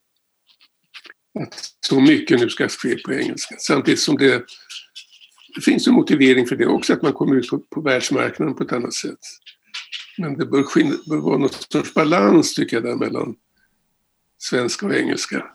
[1.40, 1.54] att
[1.86, 3.54] så mycket nu ska ske på engelska.
[3.58, 4.44] Samtidigt som det,
[5.54, 8.62] det finns en motivering för det också, att man kommer ut på, på världsmarknaden på
[8.62, 9.18] ett annat sätt.
[10.18, 10.64] Men det bör,
[11.08, 13.36] bör vara någon sorts balans tycker jag där mellan
[14.38, 15.53] svenska och engelska.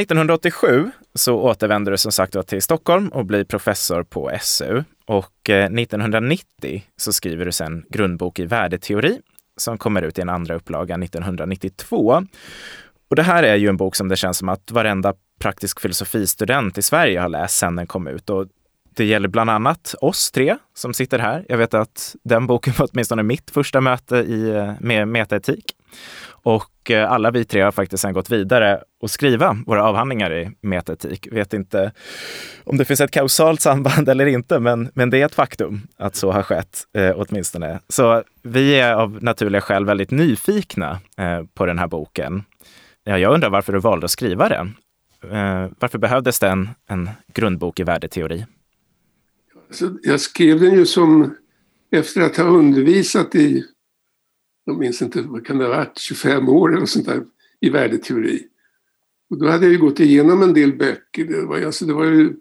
[0.00, 4.82] 1987 så återvänder du som sagt till Stockholm och blir professor på SU.
[5.06, 9.20] Och eh, 1990 så skriver du sen grundbok i värdeteori
[9.56, 12.26] som kommer ut i en andra upplaga 1992.
[13.10, 16.78] Och det här är ju en bok som det känns som att varenda praktisk filosofistudent
[16.78, 18.30] i Sverige har läst sedan den kom ut.
[18.30, 18.46] Och
[18.94, 21.44] det gäller bland annat oss tre som sitter här.
[21.48, 25.64] Jag vet att den boken var åtminstone mitt första möte i, eh, med metaetik.
[26.44, 30.50] Och eh, alla vi tre har faktiskt sedan gått vidare och skriva våra avhandlingar i
[30.60, 31.28] metaetik.
[31.32, 31.92] Vet inte
[32.64, 36.16] om det finns ett kausalt samband eller inte, men, men det är ett faktum att
[36.16, 37.80] så har skett eh, åtminstone.
[37.88, 42.44] Så vi är av naturliga skäl väldigt nyfikna eh, på den här boken.
[43.04, 44.74] Ja, jag undrar varför du valde att skriva den.
[45.30, 48.46] Eh, varför behövdes det en, en grundbok i värdeteori?
[49.70, 51.36] Så jag skrev den ju som
[51.90, 53.64] efter att ha undervisat i
[54.64, 57.24] jag minns inte, vad kan det ha varit, 25 år eller sånt där
[57.60, 58.48] i värdeteori.
[59.30, 61.24] Och då hade jag ju gått igenom en del böcker.
[61.24, 62.34] Det var, alltså, det var ju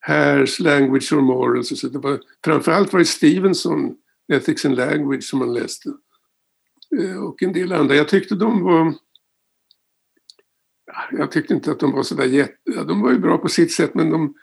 [0.00, 1.72] Hares Language or Morals.
[1.72, 3.96] Och så det var, framförallt var det Stevenson,
[4.32, 5.88] Ethics and Language, som man läste.
[6.98, 7.94] Eh, och en del andra.
[7.94, 8.94] Jag tyckte de var...
[11.10, 12.56] Jag tyckte inte att de var sådär jätte...
[12.64, 14.34] Ja, de var ju bra på sitt sätt men de...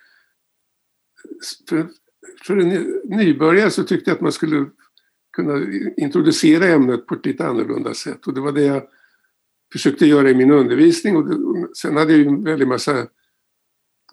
[1.70, 1.90] För,
[2.44, 4.66] för en nybörjare så tyckte jag att man skulle
[5.34, 8.28] kunna introducera ämnet på ett lite annorlunda sätt.
[8.28, 8.84] Och det var det jag
[9.72, 11.16] försökte göra i min undervisning.
[11.16, 13.00] Och, det, och sen hade jag ju en väldig massa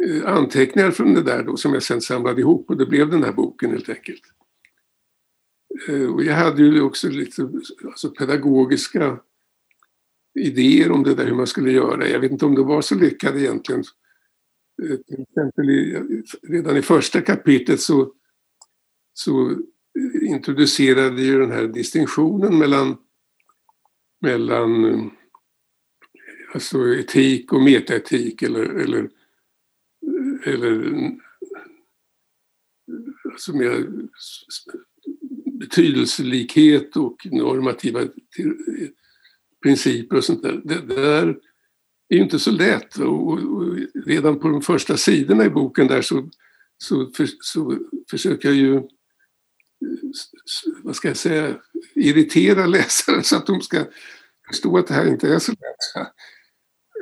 [0.05, 3.25] eh, anteckningar från det där då som jag sen samlade ihop och det blev den
[3.25, 4.23] här boken helt enkelt.
[5.89, 7.51] Eh, och jag hade ju också lite
[7.85, 9.19] alltså, pedagogiska
[10.35, 12.09] idéer om det där hur man skulle göra.
[12.09, 13.85] Jag vet inte om det var så lyckat egentligen.
[14.83, 16.03] Eh, till exempel i,
[16.43, 18.13] redan i första kapitlet så,
[19.15, 19.57] så
[20.23, 22.97] introducerade ju den här distinktionen mellan,
[24.21, 25.11] mellan
[26.55, 29.11] alltså etik och metaetik eller, eller,
[30.45, 30.93] eller
[33.25, 33.87] alltså mer
[35.59, 38.01] betydelselikhet och normativa
[39.63, 40.61] principer och sånt där.
[40.65, 41.39] Det där
[42.09, 46.03] är ju inte så lätt och, och redan på de första sidorna i boken där
[46.03, 46.29] så,
[46.79, 47.79] så, för, så
[48.11, 48.83] försöker jag ju
[50.83, 51.57] vad ska jag säga,
[51.95, 53.85] irritera läsaren så att de ska
[54.49, 56.07] förstå att det här inte är så lätt.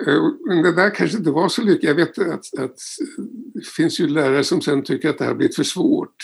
[0.07, 1.83] Eh, men det där kanske inte var så lyckat.
[1.83, 2.79] Jag vet att, att
[3.55, 6.15] det finns ju lärare som sen tycker att det här blivit för svårt.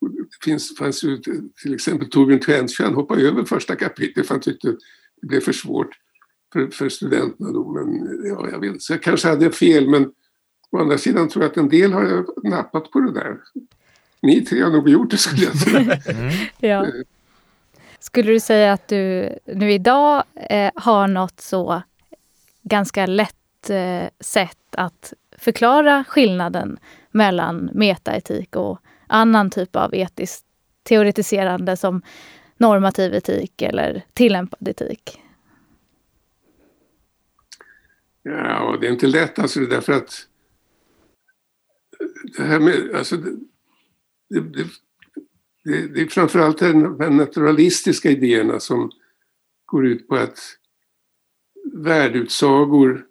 [0.00, 1.18] Det finns, fanns ju
[1.62, 4.68] till exempel Torbjörn Tvenstjärn hoppade över första kapitlet för han tyckte
[5.20, 5.90] det blev för svårt.
[6.52, 7.72] för, för studenterna då.
[7.72, 10.12] Men ja, jag vet Så jag kanske hade fel men
[10.70, 13.38] å andra sidan tror jag att en del har nappat på det där.
[14.22, 16.00] Ni tre har nog gjort det skulle jag säga.
[16.06, 16.32] Mm.
[16.58, 16.86] ja.
[17.98, 21.82] Skulle du säga att du nu idag eh, har något så
[22.62, 26.78] ganska lätt eh, sätt att förklara skillnaden
[27.10, 30.44] mellan metaetik och annan typ av etiskt
[30.82, 32.02] teoretiserande som
[32.56, 35.20] normativ etik eller tillämpad etik?
[38.22, 40.26] Ja, det är inte lätt alltså därför att
[42.36, 43.16] det här med, alltså
[44.28, 44.66] det, det,
[45.64, 48.90] det, det är framförallt de naturalistiska idéerna som
[49.66, 50.38] går ut på att
[51.72, 53.06] värdeutsagor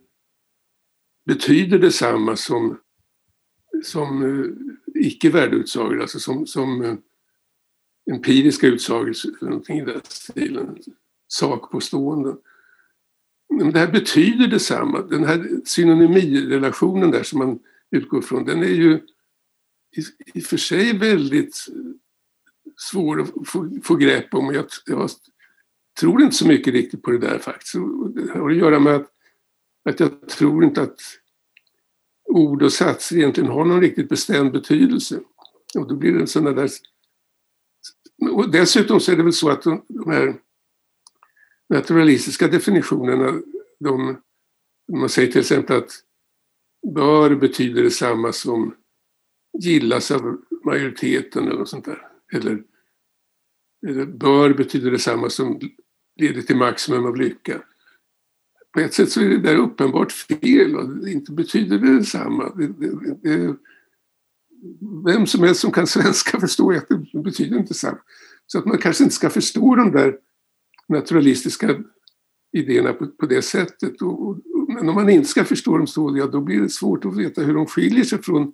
[1.25, 2.79] betyder detsamma som,
[3.83, 4.53] som eh, uh,
[4.95, 6.95] icke värdeutsagor, alltså som, som uh,
[8.11, 10.77] empiriska utsagor, någonting i den stilen,
[11.27, 12.37] sakpåståenden.
[13.49, 15.01] Men det här betyder detsamma.
[15.01, 17.59] Den här synonymirelationen där som man
[17.91, 19.01] utgår från, den är ju
[19.95, 20.01] i,
[20.37, 21.65] i och för sig väldigt
[22.77, 24.53] svår att få, få grepp om.
[24.53, 25.09] Jag, jag
[25.99, 27.73] tror inte så mycket riktigt på det där faktiskt.
[28.15, 29.11] Det har att göra med att,
[29.89, 30.99] att jag tror inte att
[32.27, 35.19] ord och satser egentligen har någon riktigt bestämd betydelse.
[35.75, 36.69] Och då blir det en sån där...
[38.31, 40.35] Och dessutom så är det väl så att de, de här
[41.69, 43.41] naturalistiska definitionerna,
[43.79, 44.21] de,
[44.91, 45.91] man säger till exempel att
[46.95, 48.75] bör betyder detsamma som
[49.59, 52.07] gillas av majoriteten eller något sånt där.
[52.33, 52.63] Eller,
[53.87, 55.59] eller bör betyder detsamma som
[56.19, 57.61] leder till maximum av lycka.
[58.73, 62.53] På ett sätt så är det där uppenbart fel och inte betyder det detsamma.
[62.55, 63.55] Det, det, det,
[65.05, 67.99] vem som helst som kan svenska förstår att det betyder inte samma.
[68.47, 70.17] Så att man kanske inte ska förstå de där
[70.87, 71.83] naturalistiska
[72.51, 74.01] idéerna på, på det sättet.
[74.01, 77.05] Och, och, men om man inte ska förstå dem så, ja, då blir det svårt
[77.05, 78.53] att veta hur de skiljer sig från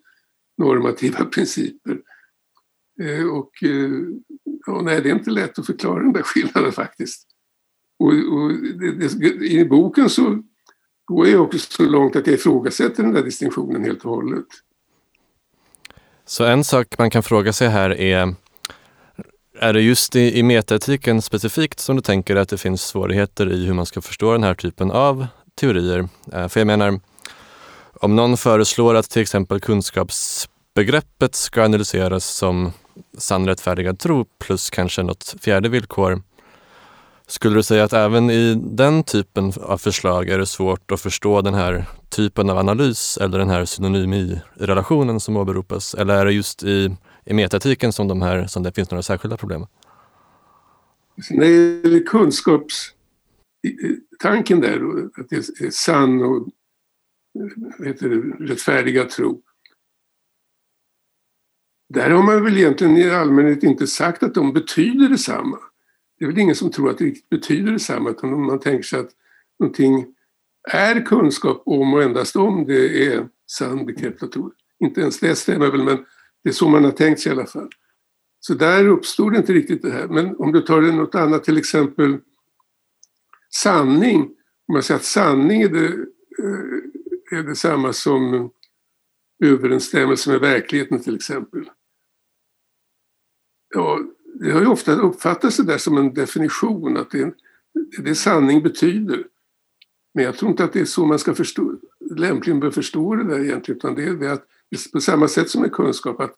[0.57, 1.97] normativa principer.
[3.01, 3.91] Eh, och eh,
[4.65, 7.27] ja, nej, det är inte lätt att förklara den där skillnaden faktiskt.
[7.99, 10.43] Och, och det, det, I boken så
[11.05, 14.45] går jag också så långt att jag ifrågasätter den där distinktionen helt och hållet.
[16.25, 18.35] Så en sak man kan fråga sig här är
[19.59, 23.65] är det just i, i metaetiken specifikt som du tänker att det finns svårigheter i
[23.65, 26.07] hur man ska förstå den här typen av teorier?
[26.33, 26.99] Eh, för jag menar,
[28.03, 32.71] om någon föreslår att till exempel kunskapsbegreppet ska analyseras som
[33.17, 36.21] sann rättfärdigad tro plus kanske något fjärde villkor.
[37.27, 41.41] Skulle du säga att även i den typen av förslag är det svårt att förstå
[41.41, 45.93] den här typen av analys eller den här synonymirelationen som åberopas?
[45.93, 49.37] Eller är det just i i metaetiken som, de här, som det finns några särskilda
[49.37, 49.65] problem?
[51.29, 54.81] När det gäller kunskapstanken där,
[55.19, 56.47] att det är sann och
[57.85, 59.41] heter det, rättfärdiga tro.
[61.89, 65.59] Där har man väl egentligen i allmänhet inte sagt att de betyder detsamma.
[66.19, 69.11] Det är väl ingen som tror att det betyder detsamma utan man tänker sig att
[69.59, 70.05] någonting
[70.71, 74.51] är kunskap om och endast om det är sann bekräftad tro.
[74.79, 76.05] Inte ens det stämmer väl men
[76.43, 77.69] det är så man har tänkt sig i alla fall.
[78.39, 80.07] Så där uppstod inte riktigt det här.
[80.07, 82.19] Men om du tar något annat, till exempel
[83.53, 84.21] sanning.
[84.67, 86.82] Om man säger att sanning är, det, eh,
[87.35, 88.51] är detsamma som
[89.43, 91.69] överensstämmelse med verkligheten till exempel.
[93.75, 93.99] Ja,
[94.39, 97.33] det har ju ofta uppfattats det där som en definition, att det, är,
[98.03, 99.27] det sanning betyder.
[100.13, 101.75] Men jag tror inte att det är så man ska förstå,
[102.15, 104.47] lämpligen bör förstå det där egentligen, utan det är det att
[104.93, 106.35] på samma sätt som med kunskap att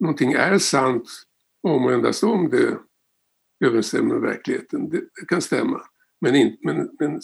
[0.00, 1.10] någonting är sant
[1.62, 2.78] om och endast om det
[3.64, 4.90] överensstämmer med verkligheten.
[4.90, 5.82] Det, det kan stämma.
[6.20, 7.20] Men, in, men, men,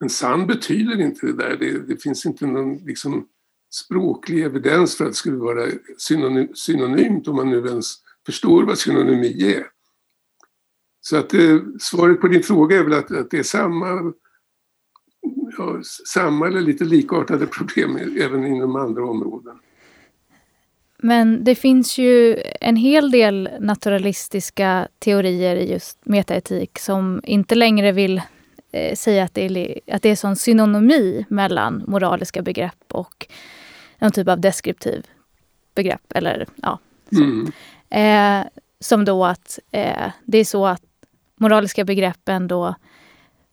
[0.00, 1.56] men sann betyder inte det där.
[1.56, 3.28] Det, det finns inte någon liksom,
[3.70, 5.66] språklig evidens för att det skulle vara
[5.98, 7.94] synonym, synonymt om man nu ens
[8.26, 9.66] förstår vad synonymi är.
[11.00, 14.12] Så att eh, svaret på din fråga är väl att, att det är samma,
[15.58, 19.58] ja, samma eller lite likartade problem även inom andra områden.
[20.98, 27.92] Men det finns ju en hel del naturalistiska teorier i just metaetik som inte längre
[27.92, 28.22] vill
[28.74, 33.26] eh, säga att det, är, att det är sån synonymi mellan moraliska begrepp och
[33.98, 35.06] någon typ av deskriptiv
[35.74, 36.12] begrepp.
[36.14, 36.78] Eller, ja,
[37.12, 37.52] mm.
[37.90, 38.46] eh,
[38.80, 40.82] som då att eh, det är så att
[41.36, 42.74] moraliska begreppen då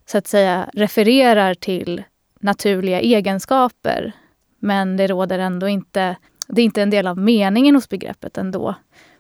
[0.06, 2.04] så att säga refererar till
[2.40, 4.12] naturliga egenskaper.
[4.60, 6.16] Men det råder ändå inte
[6.48, 8.76] det är inte en del av meningen hos begreppet ändå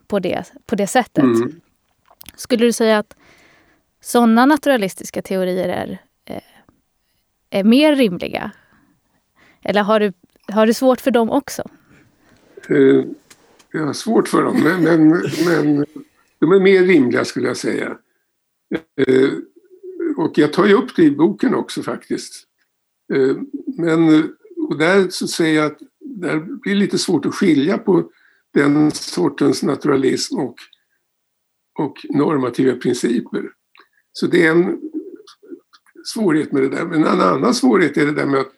[0.07, 1.23] på det, på det sättet.
[1.23, 1.61] Mm.
[2.35, 3.15] Skulle du säga att
[4.01, 6.41] sådana naturalistiska teorier är, eh,
[7.49, 8.51] är mer rimliga?
[9.63, 10.13] Eller har du,
[10.47, 11.63] har du svårt för dem också?
[12.69, 13.05] Eh,
[13.71, 15.09] jag har svårt för dem, men, men,
[15.45, 15.85] men
[16.39, 17.97] de är mer rimliga skulle jag säga.
[19.07, 19.29] Eh,
[20.17, 22.47] och jag tar ju upp det i boken också faktiskt.
[23.13, 23.35] Eh,
[23.77, 24.31] men
[24.71, 28.11] och där så säger jag att det blir lite svårt att skilja på
[28.53, 30.55] den sortens naturalism och,
[31.79, 33.49] och normativa principer.
[34.13, 34.81] Så det är en
[36.05, 36.85] svårighet med det där.
[36.85, 38.51] Men en annan svårighet är det där med att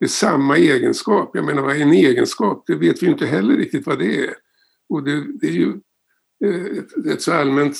[0.00, 1.30] det är samma egenskap.
[1.34, 2.64] Jag menar vad är en egenskap?
[2.66, 4.34] Det vet vi inte heller riktigt vad det är.
[4.88, 5.72] Och det, det är ju
[6.78, 7.76] ett, ett så allmänt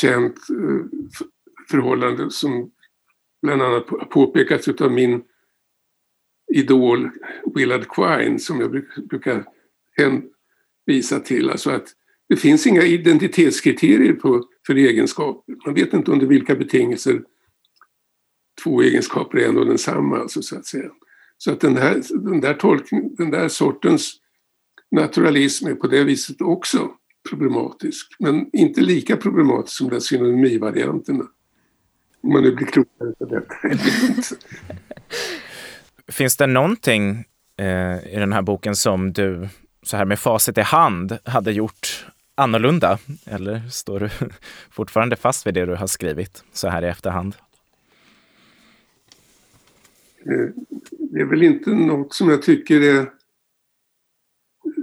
[0.00, 1.00] känt eh,
[1.70, 2.70] förhållande som
[3.42, 5.22] bland annat påpekats av min
[6.54, 7.10] idol
[7.54, 8.70] Willard Quine som jag
[9.08, 9.44] brukar
[9.96, 11.50] hänvisa till.
[11.50, 11.88] Alltså att
[12.28, 15.54] det finns inga identitetskriterier på, för egenskaper.
[15.66, 17.22] Man vet inte under vilka betingelser
[18.62, 20.18] två egenskaper är en och densamma.
[20.18, 20.90] Alltså, så att säga.
[21.38, 24.12] Så att den, här, den, där tolkning, den där sortens
[24.90, 26.90] naturalism är på det viset också
[27.30, 28.16] problematisk.
[28.18, 31.24] Men inte lika problematisk som den synonymivarianterna.
[32.22, 33.54] Om man nu blir klokare på detta.
[36.12, 37.24] Finns det någonting
[37.58, 39.48] eh, i den här boken som du
[39.82, 42.98] så här med facit i hand hade gjort annorlunda?
[43.24, 44.08] Eller står du
[44.70, 47.34] fortfarande fast vid det du har skrivit så här i efterhand?
[50.90, 53.12] Det är väl inte något som jag tycker är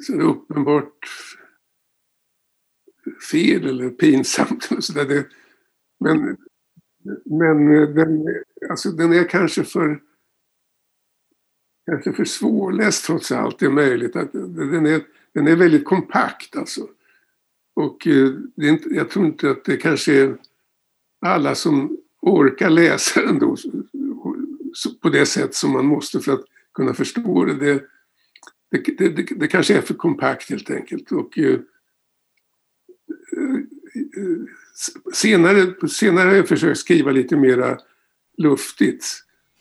[0.02, 1.00] så uppenbart
[3.32, 4.70] fel eller pinsamt.
[4.72, 5.26] Och så där.
[6.00, 6.38] Men,
[7.26, 8.28] men den,
[8.70, 10.00] alltså den är kanske för
[11.86, 13.60] kanske för svårläst trots allt.
[13.60, 14.16] Det är möjligt.
[14.16, 15.02] Att den, är,
[15.34, 16.88] den är väldigt kompakt alltså.
[17.74, 20.38] Och eh, det är inte, jag tror inte att det kanske är
[21.22, 23.58] alla som orkar läsa den då
[25.02, 27.54] på det sätt som man måste för att kunna förstå det.
[27.54, 27.84] Det,
[28.72, 31.12] det, det, det kanske är för kompakt helt enkelt.
[31.12, 31.60] Och, eh,
[33.38, 33.60] eh,
[35.14, 37.78] senare, senare har jag försökt skriva lite mera
[38.38, 39.06] luftigt.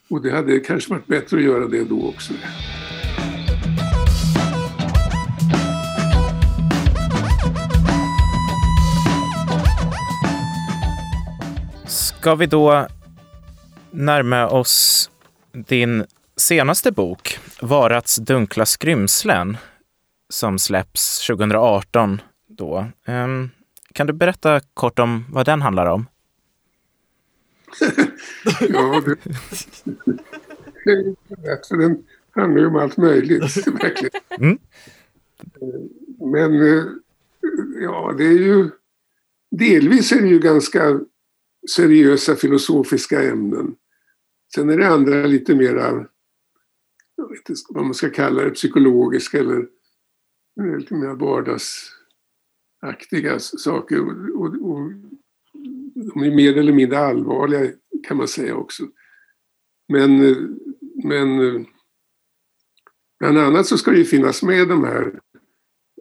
[0.08, 2.34] Och det hade kanske varit bättre att göra det då också.
[12.22, 12.86] Ska vi då
[13.90, 15.10] närma oss
[15.52, 16.04] din
[16.36, 19.56] senaste bok, Varats dunkla skrymslen,
[20.28, 22.86] som släpps 2018 då.
[23.06, 23.50] Um,
[23.92, 26.06] kan du berätta kort om vad den handlar om?
[28.60, 29.16] ja, det,
[30.84, 34.20] det är inte rätt, för den handlar ju om allt möjligt, verkligen.
[34.30, 34.58] Mm.
[36.18, 36.84] Men eh,
[37.82, 38.70] ja, det är ju...
[39.50, 41.00] Delvis är det ju ganska
[41.70, 43.76] seriösa filosofiska ämnen.
[44.54, 46.06] Sen är det andra lite mera,
[47.16, 49.68] jag vet inte vad man ska kalla det, psykologiska eller
[50.60, 54.00] eh, lite mer vardagsaktiga saker.
[54.36, 54.92] Och, och,
[55.94, 57.72] de är mer eller mindre allvarliga
[58.08, 58.88] kan man säga också.
[59.88, 60.36] Men, eh,
[61.04, 61.60] men eh,
[63.18, 65.20] bland annat så ska det ju finnas med de här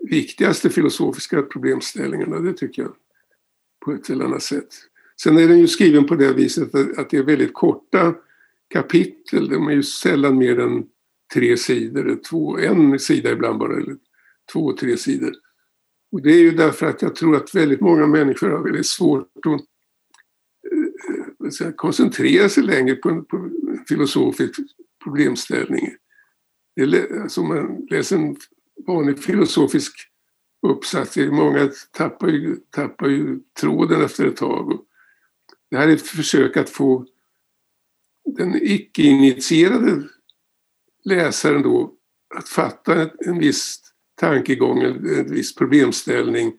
[0.09, 2.95] viktigaste filosofiska problemställningarna, det tycker jag,
[3.85, 4.90] på ett eller annat sätt.
[5.23, 8.15] Sen är den ju skriven på det viset att det är väldigt korta
[8.67, 9.49] kapitel.
[9.49, 10.83] De är ju sällan mer än
[11.33, 13.97] tre sidor, två, en sida ibland bara, eller
[14.53, 15.33] två, tre sidor.
[16.11, 19.27] Och det är ju därför att jag tror att väldigt många människor har väldigt svårt
[19.45, 19.61] att
[21.61, 23.49] eh, koncentrera sig längre på, på
[23.87, 24.55] filosofisk
[25.03, 25.95] problemställning.
[27.21, 28.35] Alltså om man läser en
[28.87, 29.93] vanlig filosofisk
[30.67, 34.85] uppsats, många tappar ju, tappar ju tråden efter ett tag.
[35.71, 37.05] Det här är ett försök att få
[38.25, 40.03] den icke-initierade
[41.03, 41.93] läsaren då
[42.35, 43.81] att fatta en viss
[44.15, 46.53] tankegång, en viss problemställning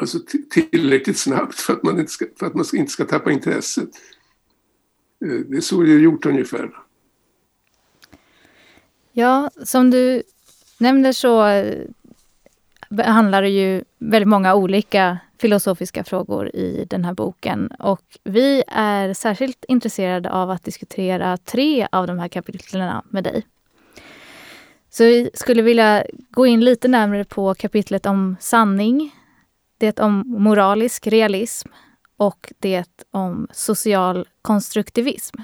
[0.00, 0.18] alltså
[0.50, 3.88] tillräckligt snabbt för att man inte ska, för att man inte ska tappa intresset.
[5.24, 6.70] Eh, det är så det är gjort ungefär.
[9.12, 10.22] Ja, som du
[10.78, 11.86] nämner så eh,
[12.90, 17.68] behandlar det ju väldigt många olika filosofiska frågor i den här boken.
[17.78, 23.46] Och vi är särskilt intresserade av att diskutera tre av de här kapitlen med dig.
[24.90, 29.14] Så vi skulle vilja gå in lite närmare på kapitlet om sanning,
[29.78, 31.68] det om moralisk realism
[32.16, 35.36] och det om social konstruktivism.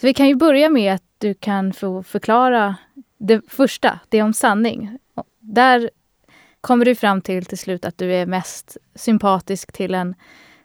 [0.00, 2.76] Så vi kan ju börja med att du kan få förklara
[3.18, 4.98] det första, det om sanning.
[5.40, 5.90] Där
[6.62, 10.14] kommer du fram till till slut att du är mest sympatisk till en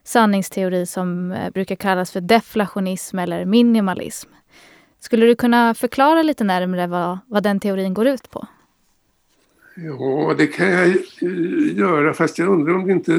[0.03, 4.29] sanningsteori som eh, brukar kallas för deflationism eller minimalism.
[4.99, 8.47] Skulle du kunna förklara lite närmare vad, vad den teorin går ut på?
[9.75, 10.95] Ja, det kan jag
[11.73, 13.13] göra, fast jag undrar om det inte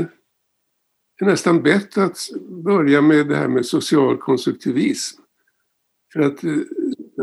[1.20, 2.18] är nästan bättre att
[2.64, 5.20] börja med det här med social konstruktivism.
[6.12, 6.56] För att, eh,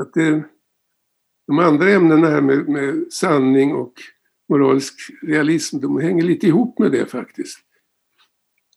[0.02, 0.44] att det,
[1.48, 3.94] de andra ämnena här med, med sanning och
[4.50, 7.60] moralisk realism, de hänger lite ihop med det faktiskt.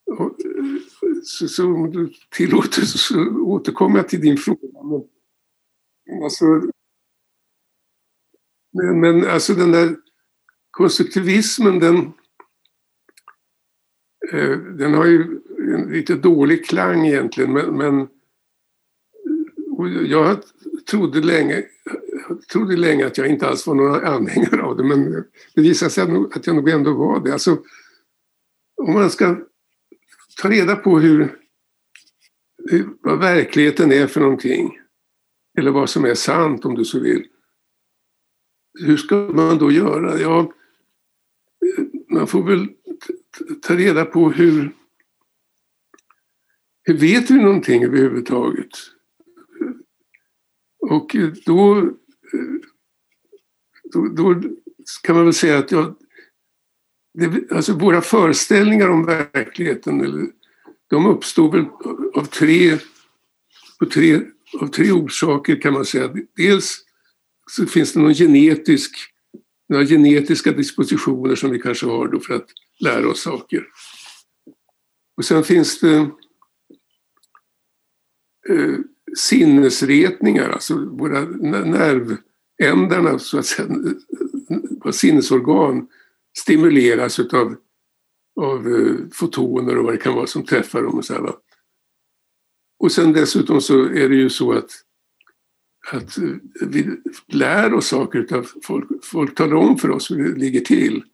[0.06, 0.36] Och,
[1.24, 4.82] så, så om du tillåter så återkommer jag till din fråga.
[4.82, 6.44] Men, alltså,
[8.72, 9.96] men, men alltså den där
[10.70, 11.96] konstruktivismen den,
[14.32, 15.40] eh, den har ju
[15.74, 18.08] en lite dålig klang egentligen men, men
[20.06, 20.42] jag
[20.90, 21.64] trodde länge,
[22.52, 26.04] trodde länge att jag inte alls var någon anhängare av det men det visade sig
[26.34, 27.32] att jag nog ändå var det.
[27.32, 27.62] Alltså,
[28.76, 29.36] om man ska
[30.42, 31.38] ta reda på hur,
[32.70, 34.78] hur, vad verkligheten är för någonting
[35.58, 37.26] eller vad som är sant om du så vill.
[38.80, 40.20] Hur ska man då göra?
[40.20, 40.52] Ja,
[42.10, 42.68] man får väl
[43.62, 44.74] ta reda på hur,
[46.82, 48.70] hur vet vi någonting överhuvudtaget?
[50.78, 51.90] Och då,
[53.92, 54.42] då, då
[55.02, 55.94] kan man väl säga att jag,
[57.14, 60.32] det, alltså våra föreställningar om verkligheten
[60.90, 61.64] de uppstår väl
[62.14, 62.78] av tre,
[63.78, 64.20] på tre,
[64.60, 66.14] av tre orsaker kan man säga.
[66.36, 66.84] Dels
[67.50, 68.96] så finns det någon genetisk
[69.68, 72.48] några genetiska dispositioner som vi kanske har då för att
[72.80, 73.66] lära oss saker.
[75.16, 75.96] Och sen finns det
[78.48, 78.78] eh,
[79.16, 82.16] sinnesretningar, alltså våra nerv...
[82.62, 83.68] Ändarna, så att säga,
[84.84, 85.88] våra sinnesorgan
[86.38, 87.56] stimuleras utav
[88.40, 90.98] av eh, fotoner och vad det kan vara som träffar dem.
[90.98, 91.32] Och, så här,
[92.78, 94.70] och sen dessutom så är det ju så att
[95.92, 96.90] att eh, vi
[97.26, 99.04] lär oss saker utav folk.
[99.04, 101.04] Folk talar om för oss hur det ligger till.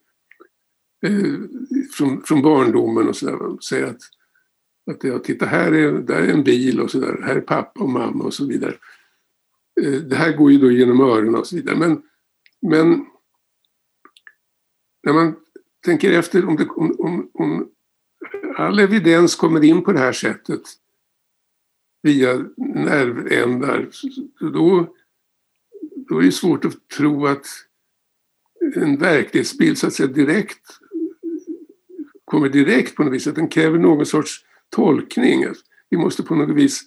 [1.06, 1.34] Eh,
[1.92, 3.62] från, från barndomen och sådär.
[3.62, 4.00] Säger att,
[4.90, 7.22] att ja, titta här är, där är en bil och sådär.
[7.22, 8.74] Här är pappa och mamma och så vidare.
[9.80, 11.76] Eh, det här går ju då genom öronen och så vidare.
[11.76, 12.02] Men,
[12.62, 13.06] men
[15.02, 15.36] när man
[15.84, 17.70] tänker efter om, det, om, om, om
[18.56, 20.62] all evidens kommer in på det här sättet
[22.02, 23.88] via nervändar,
[24.40, 24.94] då,
[26.08, 27.46] då är det svårt att tro att
[28.76, 30.80] en verklighetsbild så att säga direkt
[32.24, 35.44] kommer direkt på något vis, att den kräver någon sorts tolkning.
[35.90, 36.82] Vi måste på något vis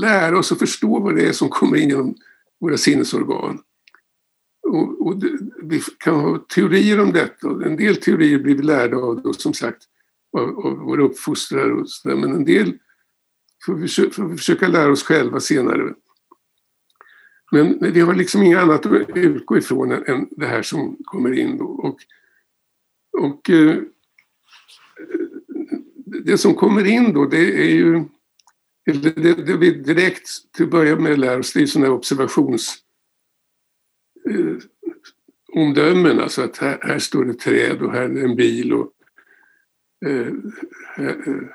[0.00, 2.14] lära oss att förstå vad det är som kommer in genom
[2.60, 3.58] våra sinnesorgan.
[4.62, 7.48] Och, och det, vi kan ha teorier om detta.
[7.48, 9.82] En del teorier blir vi lärda av, då, som sagt,
[10.36, 12.16] av, av våra uppfostrare och så där.
[12.16, 12.78] men en del
[13.66, 15.94] får vi, får vi försöka lära oss själva senare.
[17.52, 21.58] Men vi har liksom inget annat att utgå ifrån än det här som kommer in.
[21.58, 21.64] Då.
[21.64, 21.98] Och,
[23.18, 23.78] och eh,
[26.24, 28.04] det som kommer in då det är ju
[28.84, 32.76] det, det, det vi direkt till att börja med lär oss det är sådana observations
[34.30, 34.56] eh,
[35.52, 38.92] omdömen, alltså att här, här, står ett träd och här är en bil och
[40.06, 40.32] eh,
[40.96, 41.48] här, eh,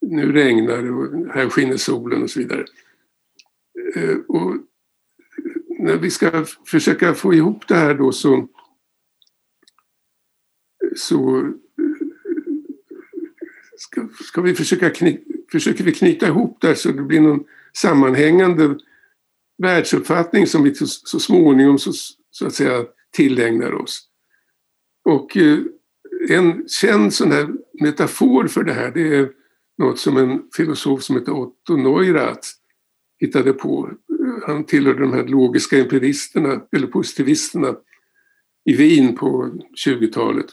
[0.00, 2.64] nu regnar det och här skiner solen och så vidare.
[3.94, 4.56] Eh, och
[5.78, 8.48] när vi ska försöka få ihop det här då så,
[10.96, 11.54] så eh,
[13.76, 15.18] ska, ska vi försöka kny,
[15.52, 18.76] försöker vi knyta ihop det så det blir någon sammanhängande
[19.62, 21.92] världsuppfattning som vi så, småningom så,
[22.30, 22.84] så att säga
[23.16, 24.08] tillägnar oss.
[25.04, 25.58] Och eh,
[26.28, 27.48] en känd sån här
[27.80, 29.30] metafor för det här det är
[29.78, 32.48] något som en filosof som heter Otto Neurath
[33.18, 33.90] hittade på.
[34.46, 37.76] Han tillhörde de här logiska empiristerna, eller positivisterna,
[38.64, 39.50] i Wien på
[39.86, 40.46] 20-talet.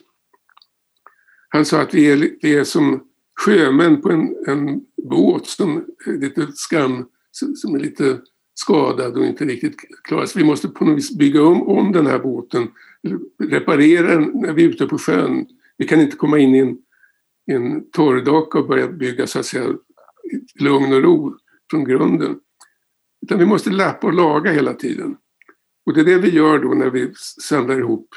[1.49, 3.03] Han sa att vi är, vi är som
[3.45, 8.19] sjömän på en, en båt som är lite skam, som är lite
[8.53, 10.41] skadad och inte riktigt klarar sig.
[10.41, 12.67] vi måste på något vis bygga om, om den här båten,
[13.43, 15.45] reparera den när vi är ute på sjön.
[15.77, 16.77] Vi kan inte komma in i en
[17.47, 21.37] en torrdaka och börja bygga så att säga i lugn och ro
[21.71, 22.39] från grunden.
[23.21, 25.17] Utan vi måste lappa och laga hela tiden.
[25.85, 28.09] Och det är det vi gör då när vi samlar ihop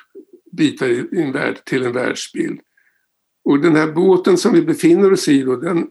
[0.53, 2.61] bitar i en värld, till en världsbild.
[3.45, 5.91] Och den här båten som vi befinner oss i då, den,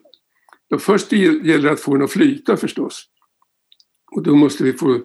[0.70, 3.06] då först gäller det att få den att flyta förstås.
[4.12, 5.02] Och då måste vi få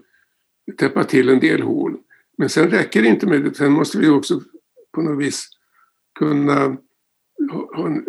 [0.78, 1.96] täppa till en del hål.
[2.38, 4.40] Men sen räcker det inte med det, sen måste vi också
[4.92, 5.48] på något vis
[6.18, 6.76] kunna
[7.76, 8.04] ha en,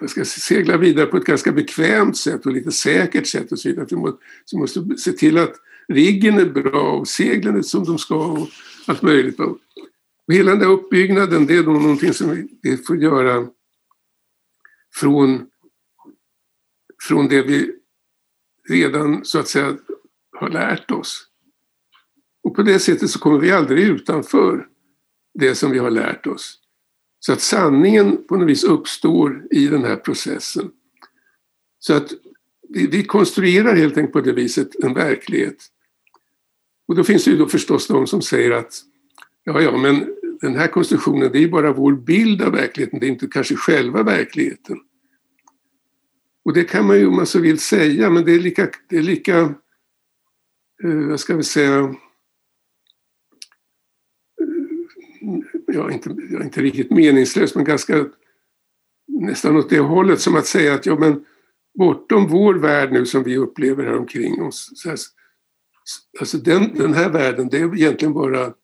[0.00, 3.68] jag ska segla vidare på ett ganska bekvämt sätt och lite säkert sätt och så
[3.68, 3.86] vidare.
[3.90, 4.18] Vi måste,
[4.52, 5.54] vi måste se till att
[5.88, 8.48] riggen är bra och seglen är som de ska och
[8.86, 9.36] allt möjligt.
[10.26, 13.48] Och hela den där uppbyggnaden, det är då någonting som vi får göra
[14.94, 15.46] från,
[17.02, 17.74] från det vi
[18.68, 19.76] redan så att säga
[20.36, 21.28] har lärt oss.
[22.42, 24.68] Och på det sättet så kommer vi aldrig utanför
[25.34, 26.60] det som vi har lärt oss.
[27.18, 30.70] Så att sanningen på något vis uppstår i den här processen.
[31.78, 32.12] Så att
[32.68, 35.56] vi, vi konstruerar helt enkelt på det viset en verklighet.
[36.88, 38.82] Och då finns det ju då förstås de som säger att
[39.44, 43.10] ja, ja, men den här konstruktionen det är bara vår bild av verkligheten, det är
[43.10, 44.80] inte kanske själva verkligheten.
[46.44, 48.96] Och det kan man ju om man så vill säga, men det är lika, det
[48.96, 49.38] är lika
[50.84, 51.94] eh, vad ska vi säga, eh,
[55.66, 56.10] ja, inte,
[56.42, 58.06] inte riktigt meningslöst, men ganska
[59.06, 61.24] nästan åt det hållet som att säga att ja, men
[61.78, 64.98] bortom vår värld nu som vi upplever här omkring oss, så här,
[66.20, 68.54] alltså den, den här världen, det är egentligen bara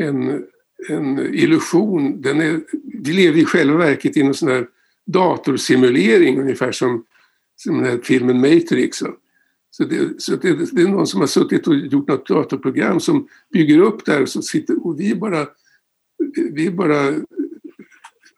[0.00, 0.46] en,
[0.88, 2.22] en illusion.
[2.22, 2.60] Den är,
[3.02, 4.66] vi lever i själva verket i någon sån här
[5.06, 7.04] datorsimulering ungefär som,
[7.56, 9.02] som den här filmen Matrix.
[9.70, 13.28] Så, det, så det, det, är någon som har suttit och gjort något datorprogram som
[13.52, 15.48] bygger upp där och, så sitter, och vi är bara,
[16.52, 17.06] vi är bara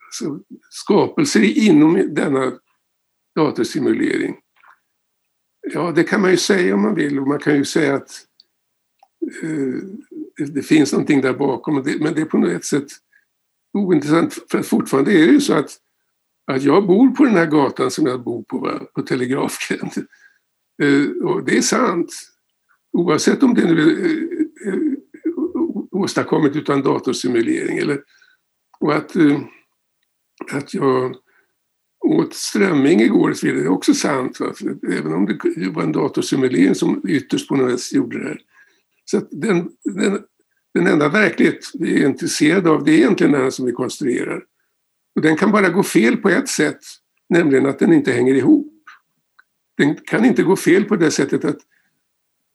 [0.07, 0.41] alltså,
[0.71, 2.53] skapelser inom denna
[3.37, 4.37] datorsimulering.
[5.75, 8.27] Ja, det kan man ju säga om man vill och man kan ju säga att
[9.43, 9.83] eh,
[10.37, 12.87] det finns någonting där bakom men det är på något sätt
[13.73, 15.79] ointressant för att fortfarande är det ju så att
[16.47, 19.93] att jag bor på den här gatan som jag bor på, på Telegrafgränd.
[20.83, 22.13] Eh, och det är sant.
[22.93, 24.81] Oavsett om det nu är eh, eh
[25.91, 27.79] åstadkommet utan datorsimulering.
[27.79, 28.01] Eller,
[28.81, 29.41] och att, eh,
[30.53, 31.17] att jag
[32.05, 34.41] åt strömming igår och det är också sant.
[34.41, 34.55] Va?
[34.89, 38.41] Även om det var en datorsimulering som ytterst på något sätt gjorde det här.
[39.13, 40.23] Så den, den,
[40.75, 44.45] den enda verklighet vi är intresserade av det är egentligen den som vi konstruerar.
[45.15, 46.81] Och den kan bara gå fel på ett sätt,
[47.29, 48.73] nämligen att den inte hänger ihop.
[49.77, 51.59] Den kan inte gå fel på det sättet att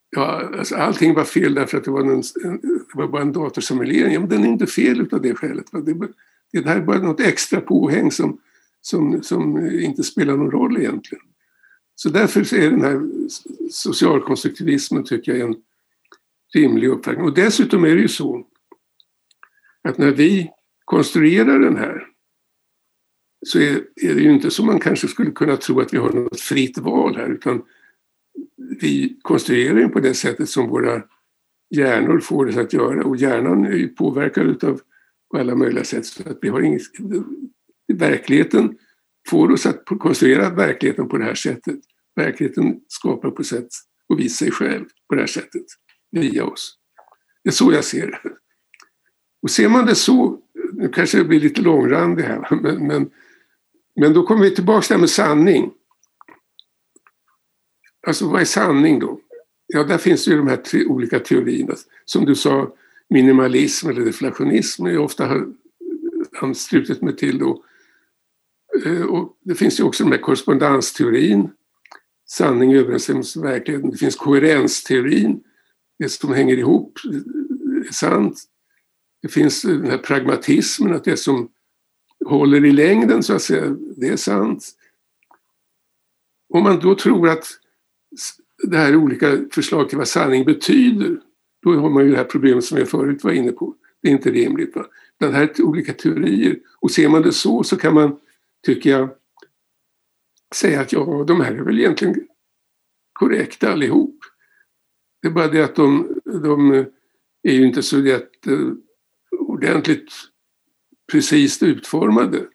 [0.09, 2.21] ja, alltså allting var fel därför att det var, en,
[2.61, 4.13] det var bara en datorsimulering.
[4.13, 5.65] Ja, men den är inte fel utav det skälet.
[5.71, 6.07] Det,
[6.61, 8.39] det här är bara något extra påhäng som,
[8.81, 11.23] som, som inte spelar någon roll egentligen.
[11.95, 13.01] Så därför är den här
[13.71, 15.55] socialkonstruktivismen tycker jag en
[16.57, 17.25] rimlig uppfattning.
[17.25, 18.47] Och dessutom är det ju så
[19.83, 20.51] att när vi
[20.85, 22.07] konstruerar den här
[23.45, 26.11] så är, är det ju inte som man kanske skulle kunna tro att vi har
[26.11, 27.61] något fritt val här utan
[28.81, 31.03] vi konstruerar den på det sättet som våra
[31.75, 34.81] hjärnor får det att göra och hjärnan är ju påverkad utav
[35.31, 36.81] på alla möjliga sätt så att vi har inget,
[37.93, 38.77] verkligheten
[39.29, 41.79] får oss att konstruera verkligheten på det här sättet.
[42.15, 43.67] Verkligheten skapar på sätt
[44.09, 45.65] och vis sig själv på det här sättet
[46.11, 46.77] via oss.
[47.43, 48.19] Det är så jag ser det.
[49.41, 50.39] Och ser man det så,
[50.73, 53.09] nu kanske jag blir lite långrandig här, men, men
[53.99, 55.71] men då kommer vi tillbaka till det här med sanning.
[58.07, 59.19] Alltså vad är sanning då?
[59.67, 61.75] Ja, där finns det ju de här tre olika teorierna.
[62.05, 62.75] Som du sa,
[63.09, 65.53] minimalism eller deflationism är ofta har
[66.41, 67.63] anslutit mig till då.
[68.85, 71.49] Eh, och det finns ju också den här korrespondensteorin,
[72.29, 73.91] sanning överensstämmelse med verkligheten.
[73.91, 75.43] Det finns koherensteorin,
[75.99, 76.99] det som hänger ihop
[77.87, 78.43] är sant.
[79.21, 81.51] Det finns den här pragmatismen, att det som
[82.25, 84.71] håller i längden så att säga, det är sant.
[86.53, 87.45] Om man då tror att
[88.63, 91.19] det här är olika förslag till vad sanning betyder,
[91.63, 93.75] då har man ju det här problemet som jag förut var inne på.
[94.01, 94.75] Det är inte rimligt.
[94.75, 94.85] Va?
[95.19, 98.19] Det här är olika teorier och ser man det så så kan man,
[98.65, 99.09] tycker jag,
[100.55, 102.27] säga att ja, de här är väl egentligen
[103.13, 104.19] korrekta allihop.
[105.27, 106.71] Det är bara det att de, de
[107.43, 110.11] är ju inte så jätte eh, ordentligt
[111.11, 112.45] precis utformade.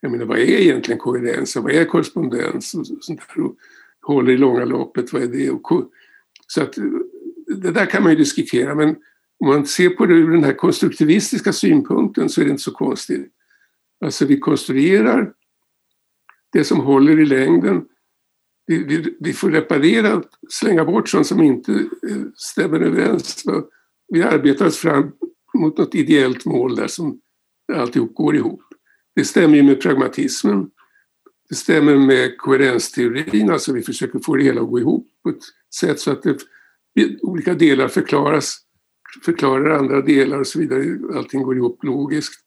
[0.00, 3.44] Jag menar, vad är egentligen koherens och vad är korrespondens och sånt där?
[3.44, 3.56] Och
[4.02, 5.50] håller i långa loppet, vad är det?
[5.50, 5.90] Och
[6.46, 6.84] så att eh,
[7.46, 8.96] det där kan man ju diskutera, men
[9.38, 12.72] om man ser på det ur den här konstruktivistiska synpunkten så är det inte så
[12.72, 13.32] konstigt.
[14.04, 15.32] Alltså vi konstruerar
[16.52, 17.84] det som håller i längden.
[18.72, 23.44] Vi, vi, vi får reparera, slänga bort sånt som inte eh, stämmer överens.
[24.08, 25.12] Vi arbetar oss fram
[25.54, 27.20] mot något ideellt mål där som
[27.72, 28.62] alltihop går ihop.
[29.14, 30.70] Det stämmer ju med pragmatismen.
[31.48, 35.42] Det stämmer med koherensteorin, alltså vi försöker få det hela att gå ihop på ett
[35.74, 36.38] sätt så att det,
[37.22, 38.58] olika delar förklaras,
[39.24, 40.98] förklarar andra delar och så vidare.
[41.14, 42.44] Allting går ihop logiskt.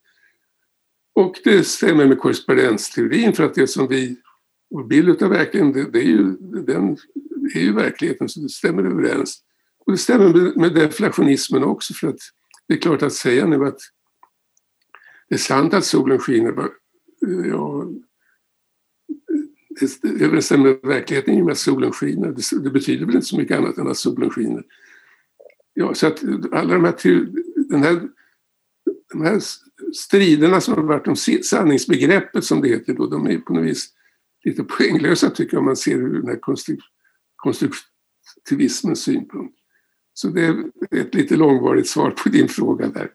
[1.16, 4.18] Och det stämmer med korrespondensteorin för att det som vi,
[4.70, 6.98] vår bild av verkligheten, det, det, är ju, den,
[7.54, 9.42] det är ju verkligheten så det stämmer överens.
[9.86, 12.20] Och det stämmer med, med deflationismen också för att
[12.68, 13.80] det är klart att säga nu att
[15.30, 16.70] det är sant att solen skiner,
[17.46, 17.88] ja,
[19.80, 22.32] det överensstämmer med verkligheten i och med att solen skiner.
[22.32, 24.64] Det, det, betyder väl inte så mycket annat än att solen skiner.
[25.74, 26.96] Ja, så att alla de här,
[27.70, 28.02] den här,
[29.12, 29.42] de här
[29.94, 33.95] striderna som har varit om sanningsbegreppet som det heter då, de är på något vis
[34.46, 36.40] lite poänglösa tycker jag om man ser ur den här
[37.36, 39.56] konstruktivismens synpunkt.
[40.14, 43.10] Så det är ett lite långvarigt svar på din fråga där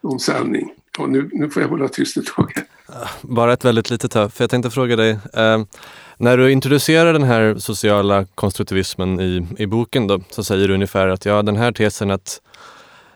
[0.00, 0.72] om sanning.
[0.98, 2.52] Och nu, nu får jag hålla tyst ett tag.
[3.22, 5.10] Bara ett väldigt litet tag, för jag tänkte fråga dig.
[5.34, 5.64] Eh,
[6.16, 11.08] när du introducerar den här sociala konstruktivismen i, i boken då, så säger du ungefär
[11.08, 12.40] att ja, den här tesen att,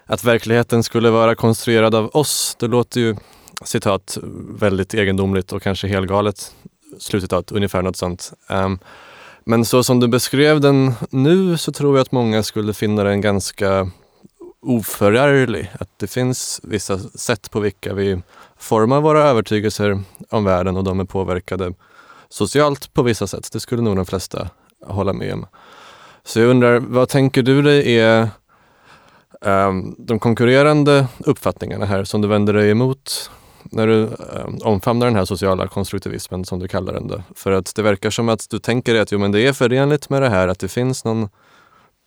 [0.07, 3.17] att verkligheten skulle vara konstruerad av oss, det låter ju
[3.65, 4.19] citat
[4.61, 6.55] väldigt egendomligt och kanske helgalet.
[6.99, 8.33] Slutcitat, ungefär något sånt.
[8.49, 8.79] Um,
[9.45, 13.21] men så som du beskrev den nu så tror jag att många skulle finna den
[13.21, 13.91] ganska
[14.61, 15.71] oförarglig.
[15.81, 18.23] Att det finns vissa sätt på vilka vi
[18.59, 21.75] formar våra övertygelser om världen och de är påverkade
[22.29, 23.53] socialt på vissa sätt.
[23.53, 24.49] Det skulle nog de flesta
[24.87, 25.47] hålla med om.
[26.25, 28.29] Så jag undrar, vad tänker du dig är
[29.41, 33.31] um, de konkurrerande uppfattningarna här som du vänder dig emot
[33.63, 37.09] när du eh, omfamnar den här sociala konstruktivismen som du kallar den?
[37.09, 37.23] Då?
[37.35, 40.23] För att det verkar som att du tänker att jo, men det är förenligt med
[40.23, 41.29] det här att det finns någon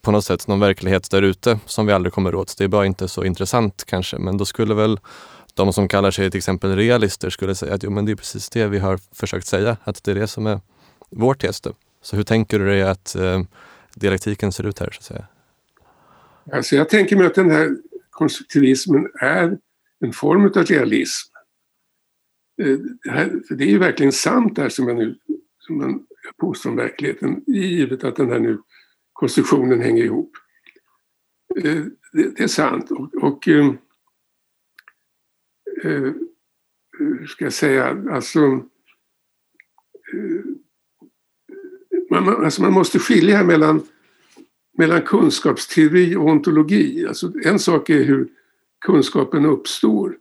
[0.01, 2.57] på något sätt någon verklighet där ute som vi aldrig kommer åt.
[2.57, 4.99] Det är bara inte så intressant kanske, men då skulle väl
[5.53, 8.49] de som kallar sig till exempel realister skulle säga att jo, men det är precis
[8.49, 10.59] det vi har försökt säga, att det är det som är
[11.09, 11.61] vår tes.
[11.61, 11.73] Då.
[12.01, 13.41] Så hur tänker du dig att eh,
[13.95, 14.89] dialektiken ser ut här?
[14.91, 15.25] Så att säga?
[16.53, 17.69] Alltså jag tänker mig att den här
[18.09, 19.57] konstruktivismen är
[19.99, 21.30] en form av realism.
[22.61, 22.79] Eh,
[23.49, 25.15] det, är ju verkligen sant där som jag nu
[25.59, 26.05] som man
[26.37, 28.61] påstår om verkligheten, givet att den här nu
[29.13, 30.31] konstruktionen hänger ihop.
[31.55, 31.83] Eh,
[32.13, 32.91] det, är sant.
[32.91, 33.73] Och, och eh,
[36.97, 38.39] hur ska jag säga, alltså,
[42.09, 43.81] man, alltså man måste skilja mellan,
[44.77, 47.05] mellan kunskapsteori och ontologi.
[47.07, 48.29] Alltså en sak är hur
[48.85, 50.17] kunskapen uppstår.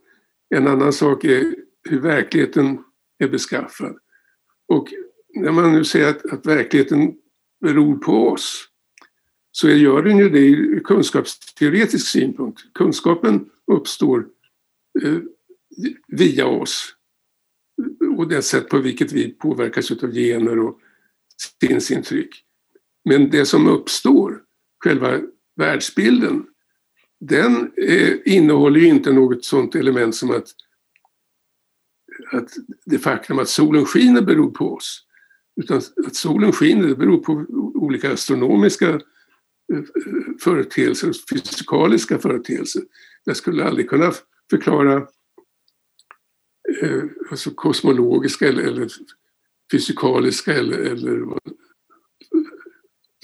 [0.54, 1.54] En annan sak är
[1.88, 2.84] hur verkligheten
[3.18, 3.96] är beskaffad.
[4.68, 4.88] Och
[5.34, 7.14] när man nu säger att, att verkligheten
[7.60, 8.68] beror på oss
[9.52, 12.60] så gör den ju det ur kunskapsteoretisk synpunkt.
[12.74, 14.26] Kunskapen uppstår
[15.02, 15.18] eh,
[16.08, 16.94] via oss
[18.16, 20.80] och det sätt på vilket vi påverkas av gener och
[21.60, 22.44] sinnesintryck.
[23.04, 24.42] Men det som uppstår,
[24.84, 25.20] själva
[25.56, 26.46] världsbilden,
[27.20, 30.48] den eh, innehåller ju inte något sådant element som att,
[32.32, 32.50] att
[32.84, 35.06] det faktum att solen skiner beror på oss.
[35.60, 35.76] Utan
[36.06, 39.82] att solen skiner det beror på olika astronomiska eh,
[40.40, 42.82] företeelser, fysikaliska företeelser.
[43.24, 44.12] Jag skulle aldrig kunna
[44.50, 44.96] förklara
[46.82, 48.88] eh, alltså kosmologiska eller, eller
[49.72, 51.38] fysikaliska eller, eller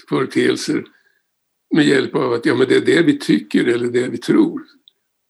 [0.09, 0.85] företeelser
[1.75, 4.63] med hjälp av att ja, men det är det vi tycker eller det vi tror.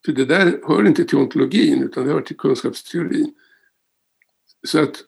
[0.05, 3.33] För det där hör inte till ontologin utan det hör till kunskapsteorin.
[4.63, 5.03] Så att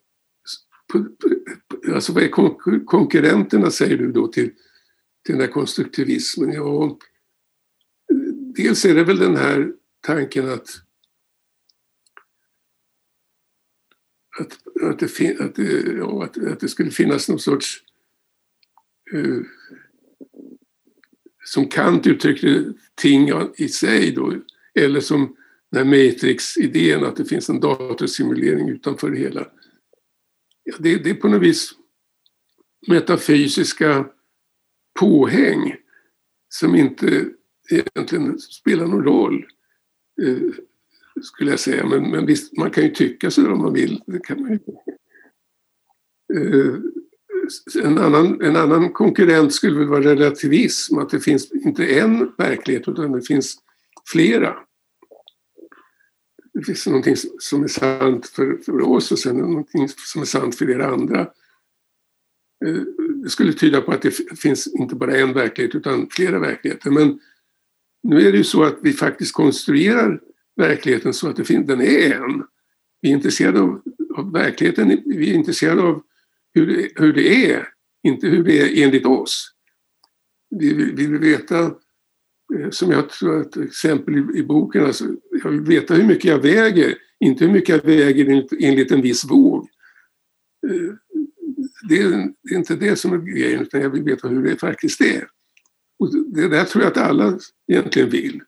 [1.94, 4.52] alltså vad är konkurrenterna säger du då till
[5.26, 6.52] till den här konstruktivismen?
[6.52, 6.98] Ja,
[8.56, 10.70] dels är det väl den här tanken att
[14.40, 17.84] att, att, det, att, det, ja, att, att det skulle finnas någon sorts
[19.14, 19.44] uh,
[21.46, 24.36] som Kant uttryckte ting i sig då,
[24.74, 25.36] eller som
[25.72, 29.48] den här Matrix-idén att det finns en datorsimulering utanför det hela.
[30.64, 31.72] Ja, det, det är på något vis
[32.88, 34.06] metafysiska
[35.00, 35.76] påhäng
[36.50, 37.26] som inte
[37.70, 39.46] egentligen spelar någon roll,
[40.22, 40.54] eh,
[41.22, 41.86] skulle jag säga.
[41.86, 44.04] Men, men visst, man kan ju tycka så om man vill.
[44.06, 44.60] Det kan man ju.
[46.34, 46.76] Eh,
[47.84, 52.88] en, annan, en annan konkurrent skulle väl vara relativism, att det finns inte en verklighet
[52.88, 53.58] utan det finns
[54.12, 54.56] flera.
[56.60, 60.56] Det finns någonting som är sant för, för oss och sen någonting som är sant
[60.56, 61.20] för er andra.
[62.66, 62.82] Eh,
[63.24, 66.92] det skulle tyda på att det finns inte bara en verklighet utan flera verkligheter.
[66.92, 67.20] Men
[68.04, 70.22] nu är det ju så att vi faktiskt konstruerar
[70.56, 72.44] verkligheten så att det finns, den är en.
[73.02, 73.82] Vi är intresserade av,
[74.16, 76.04] av verkligheten, vi är intresserade av
[76.54, 77.68] hur det, hur det är,
[78.04, 79.52] inte hur det är enligt oss.
[80.50, 81.76] Vi, vi vill veta
[82.56, 85.06] Eh, som jag tror att exempel i, i boken, alltså,
[85.44, 89.02] jag vill veta hur mycket jag väger, inte hur mycket jag väger enligt, enligt en
[89.02, 89.70] viss våg.
[90.68, 90.94] Eh,
[91.90, 92.10] det är,
[92.44, 95.28] det är, inte det som är grejen, utan jag vill veta hur det faktiskt är.
[96.00, 98.42] Och det där tror jag att alla egentligen vill.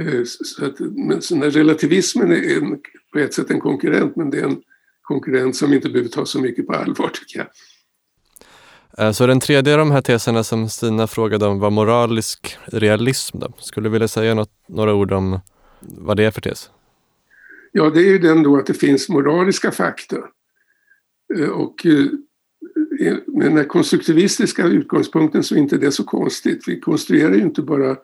[0.00, 2.80] Eh, så att, men så när relativismen är en,
[3.12, 4.62] på ett sätt en konkurrent, men det är en
[5.02, 7.48] konkurrent som inte behöver ta så mycket på allvar tycker jag.
[8.98, 13.38] Eh, så den tredje av de här teserna som Stina frågade om var moralisk realism.
[13.38, 13.52] Då.
[13.58, 15.40] Skulle du vilja säga något, några ord om
[15.80, 16.70] vad det är för tes?
[17.72, 20.16] Ja, det är ju den då att det finns moraliska fakta.
[21.38, 22.04] Eh, och eh,
[23.26, 26.68] med den här konstruktivistiska utgångspunkten så är inte det så konstigt.
[26.68, 27.96] Vi konstruerar ju inte bara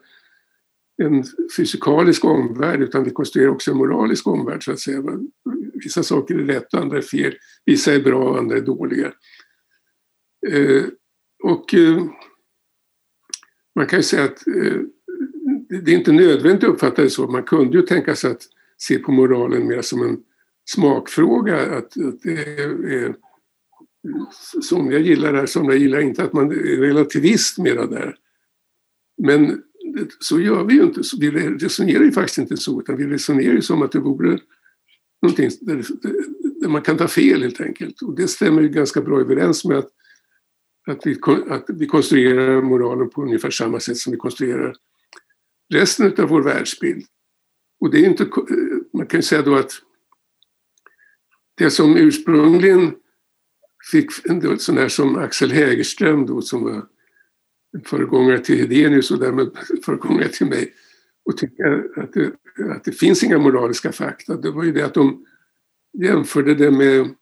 [1.03, 1.23] en
[1.57, 5.03] fysikalisk omvärld utan vi konstruerar också en moralisk omvärld så att säga.
[5.73, 7.33] Vissa saker är rätt och andra är fel.
[7.65, 9.11] Vissa är bra och andra är dåliga.
[10.51, 10.83] Eh,
[11.43, 12.03] och eh,
[13.75, 14.81] man kan ju säga att eh,
[15.69, 17.27] det är inte nödvändigt att uppfatta det så.
[17.27, 18.41] Man kunde ju tänka sig att
[18.77, 20.23] se på moralen mer som en
[20.65, 21.77] smakfråga.
[21.77, 23.15] Att, att det är,
[24.61, 26.23] somliga gillar det här, somliga gillar inte.
[26.23, 28.15] Att man är relativist mera där.
[29.17, 29.63] Men
[30.19, 31.01] så gör vi ju inte.
[31.19, 34.39] Vi resonerar ju faktiskt inte så, utan vi resonerar ju som att det vore
[35.21, 35.85] någonting där,
[36.61, 38.01] där man kan ta fel helt enkelt.
[38.01, 39.89] Och det stämmer ju ganska bra överens med att,
[40.87, 41.17] att, vi,
[41.49, 44.75] att vi konstruerar moralen på ungefär samma sätt som vi konstruerar
[45.73, 47.05] resten av vår världsbild.
[47.79, 48.27] Och det är inte,
[48.93, 49.71] man kan ju säga då att
[51.57, 52.95] det som ursprungligen
[53.91, 56.87] fick en sån här som Axel Hägerström då som var
[57.85, 59.51] föregångare till Hedenius och därmed
[59.85, 60.73] föregångare till mig
[61.25, 62.31] och tycka att det,
[62.71, 64.35] att det finns inga moraliska fakta.
[64.35, 65.25] Det var ju det att de
[65.97, 67.15] jämförde det med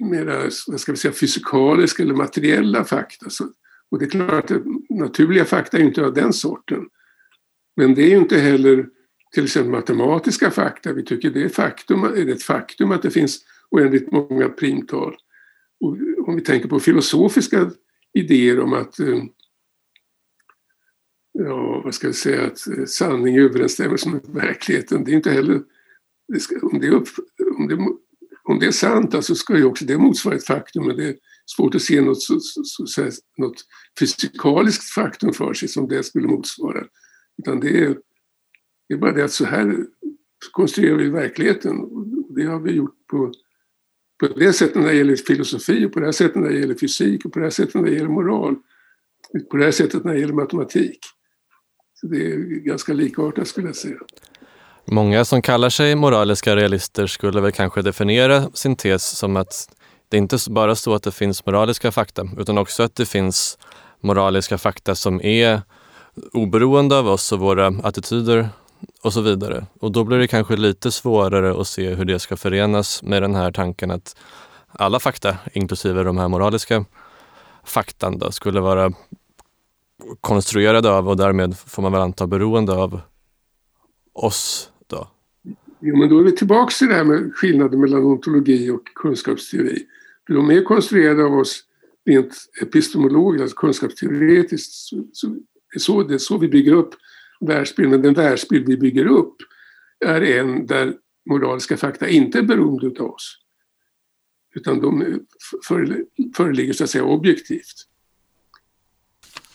[0.00, 3.30] mera, vad ska vi säga, fysikaliska eller materiella fakta.
[3.30, 3.44] Så,
[3.90, 6.88] och det är klart att naturliga fakta är inte av den sorten.
[7.76, 8.88] Men det är ju inte heller
[9.34, 10.92] till exempel matematiska fakta.
[10.92, 15.16] Vi tycker det är, faktum, är det ett faktum att det finns oändligt många primtal.
[15.80, 15.96] Och
[16.28, 17.70] om vi tänker på filosofiska
[18.12, 19.22] idéer om att eh,
[21.32, 25.62] ja, vad ska jag säga, att eh, sanning överensstämmer med verkligheten, det är inte heller,
[26.28, 27.08] det ska, om, det upp,
[27.56, 27.76] om, det,
[28.42, 31.16] om det är sant alltså ska ju också det motsvara ett faktum, men det är
[31.56, 33.64] svårt att se något, så, så, så, något
[33.98, 36.86] fysikaliskt faktum för sig som det skulle motsvara.
[37.38, 37.98] Utan det är,
[38.88, 39.86] det är bara det att så här
[40.52, 41.76] konstruerar vi verkligheten.
[42.34, 43.32] Det har vi gjort på,
[44.20, 46.74] på det sättet när det gäller filosofi och på det här sättet när det gäller
[46.74, 48.56] fysik och på det här sättet när det gäller moral.
[49.50, 50.98] På det här sättet när det gäller matematik.
[51.94, 53.98] Så det är ganska likartat skulle jag säga.
[54.84, 59.68] Många som kallar sig moraliska realister skulle väl kanske definiera sin tes som att
[60.08, 63.58] det inte bara så att det finns moraliska fakta, utan också att det finns
[64.00, 65.62] moraliska fakta som är
[66.32, 68.48] oberoende av oss och våra attityder
[69.02, 69.66] och så vidare.
[69.80, 73.34] Och då blir det kanske lite svårare att se hur det ska förenas med den
[73.34, 74.16] här tanken att
[74.72, 76.84] alla fakta, inklusive de här moraliska
[77.64, 78.92] faktan, då, skulle vara
[80.20, 83.00] konstruerade av och därmed får man väl anta beroende av
[84.24, 85.08] oss då?
[85.80, 89.86] Jo, men då är vi tillbaka till det här med skillnaden mellan ontologi och kunskapsteori.
[90.26, 91.64] För de är konstruerade av oss
[92.06, 94.72] rent epistemologiskt, alltså kunskapsteoretiskt.
[94.72, 96.94] Så, så, det, är så, det är så vi bygger upp
[97.40, 97.90] världsbilden.
[97.90, 99.36] Men den världsbild vi bygger upp
[100.04, 100.94] är en där
[101.30, 103.36] moraliska fakta inte är beroende av oss.
[104.54, 105.20] Utan de
[106.36, 107.86] föreligger så att säga objektivt.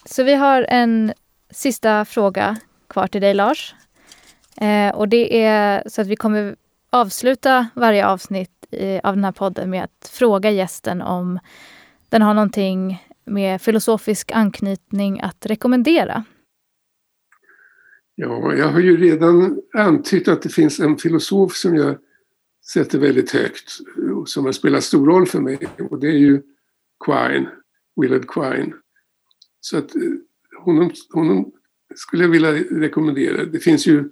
[0.06, 1.14] Så vi har en
[1.52, 2.58] sista fråga
[2.88, 3.76] kvar till dig Lars.
[4.62, 6.56] Eh, och det är så att vi kommer
[6.90, 11.40] avsluta varje avsnitt i, av den här podden med att fråga gästen om
[12.10, 16.24] den har någonting med filosofisk anknytning att rekommendera.
[18.16, 21.98] Ja, jag har ju redan antytt att det finns en filosof som jag
[22.72, 23.80] sätter väldigt högt
[24.16, 26.42] och som har spelat stor roll för mig och det är ju
[27.06, 27.48] Quine,
[28.02, 28.74] Willard Quine.
[29.60, 30.02] Så att eh,
[30.64, 31.52] honom, honom
[31.96, 33.46] skulle jag vilja rekommendera.
[33.46, 34.10] Det finns ju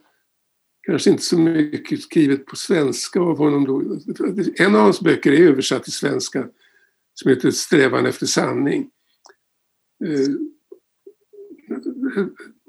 [0.84, 4.00] kanske inte så mycket skrivet på svenska av honom då.
[4.56, 6.48] En av hans böcker är översatt till svenska
[7.14, 8.90] som heter Strävan efter sanning.
[10.06, 10.28] Eh,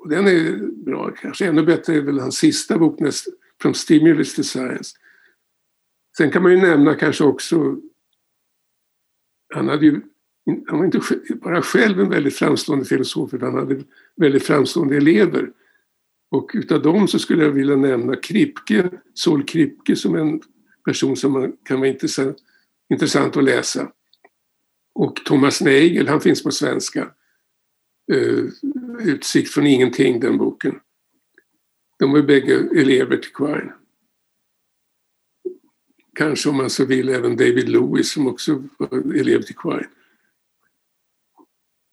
[0.08, 2.98] den är bra, kanske ännu bättre är väl hans sista bok,
[3.62, 4.96] From Stimulus to Science.
[6.16, 7.76] Sen kan man ju nämna kanske också,
[9.54, 10.00] han hade ju
[10.66, 11.00] han var inte
[11.34, 13.84] bara själv en väldigt framstående filosof utan han hade
[14.16, 15.52] väldigt framstående elever.
[16.34, 20.40] Och utav dem så skulle jag vilja nämna Kripke, Sol Kripke som en
[20.84, 22.36] person som kan vara intressant,
[22.88, 23.92] intressant att läsa.
[24.94, 27.10] Och Thomas Neigel, han finns på svenska.
[28.12, 28.50] Uh,
[29.00, 30.80] Utsikt från ingenting, den boken.
[31.98, 33.72] De var bägge elever till Quine.
[36.14, 39.88] Kanske om man så vill även David Lewis som också var elev till Quine.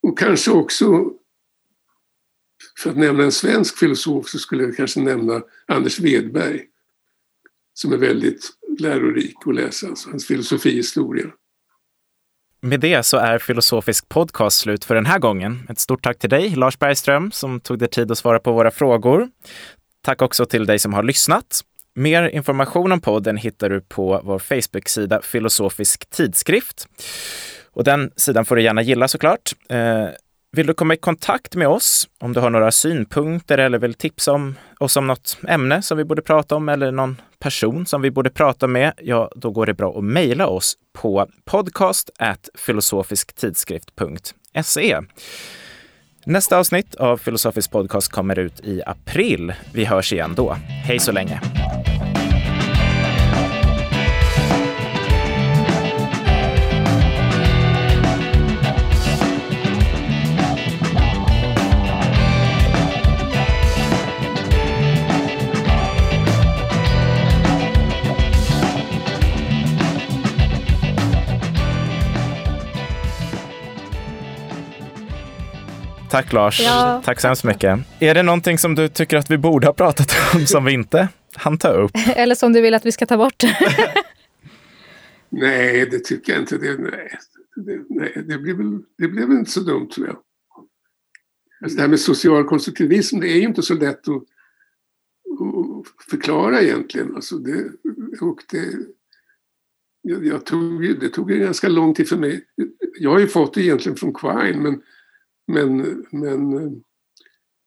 [0.02, 1.12] Och kanske också,
[2.82, 6.60] för att nämna en svensk filosof så skulle jag kanske nämna Anders Wedberg
[7.74, 11.26] som är väldigt lärorik att läsa, alltså hans filosofihistoria.
[12.60, 15.66] Med det så är Filosofisk podcast slut för den här gången.
[15.68, 18.70] Ett stort tack till dig, Lars Bergström, som tog dig tid att svara på våra
[18.70, 19.28] frågor.
[20.02, 21.60] Tack också till dig som har lyssnat.
[21.94, 26.88] Mer information om podden hittar du på vår Facebook-sida Filosofisk tidskrift.
[27.72, 29.52] Och den sidan får du gärna gilla såklart.
[29.68, 30.08] Eh,
[30.56, 34.32] vill du komma i kontakt med oss om du har några synpunkter eller vill tipsa
[34.32, 38.10] om oss om något ämne som vi borde prata om eller någon person som vi
[38.10, 42.10] borde prata med, ja, då går det bra att mejla oss på podcast
[42.54, 45.00] filosofisktidskrift.se.
[46.24, 49.52] Nästa avsnitt av Filosofisk podcast kommer ut i april.
[49.72, 50.56] Vi hörs igen då.
[50.84, 51.40] Hej så länge!
[76.12, 76.60] Tack Lars.
[76.60, 77.78] Ja, tack så hemskt mycket.
[78.00, 81.08] Är det någonting som du tycker att vi borde ha pratat om som vi inte
[81.34, 81.90] hann ta upp?
[82.16, 83.42] Eller som du vill att vi ska ta bort.
[85.28, 86.58] nej, det tycker jag inte.
[86.58, 87.18] Det, nej,
[87.56, 90.16] det, nej, det, blir väl, det blev inte så dumt tror jag.
[91.62, 96.62] Alltså det här med social konstruktivism, det är ju inte så lätt att, att förklara
[96.62, 97.14] egentligen.
[97.14, 97.64] Alltså det,
[98.20, 98.72] och det,
[100.02, 102.44] jag, jag tog, det tog ganska lång tid för mig.
[103.00, 104.82] Jag har ju fått det egentligen från Quine, men
[105.46, 106.70] men, men eh,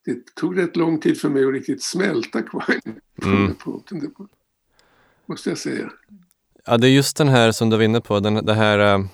[0.05, 3.45] det tog rätt lång tid för mig att riktigt smälta Quine på mm.
[3.45, 3.99] den punkten.
[3.99, 4.11] Det
[5.26, 5.89] måste jag säga.
[6.65, 9.05] Ja, det är just den här som du var inne på, den, det här eh,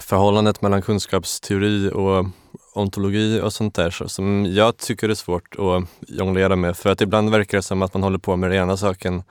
[0.00, 2.26] förhållandet mellan kunskapsteori och
[2.74, 6.76] ontologi och sånt där som jag tycker är svårt att jonglera med.
[6.76, 9.22] För att ibland verkar det som att man håller på med den ena saken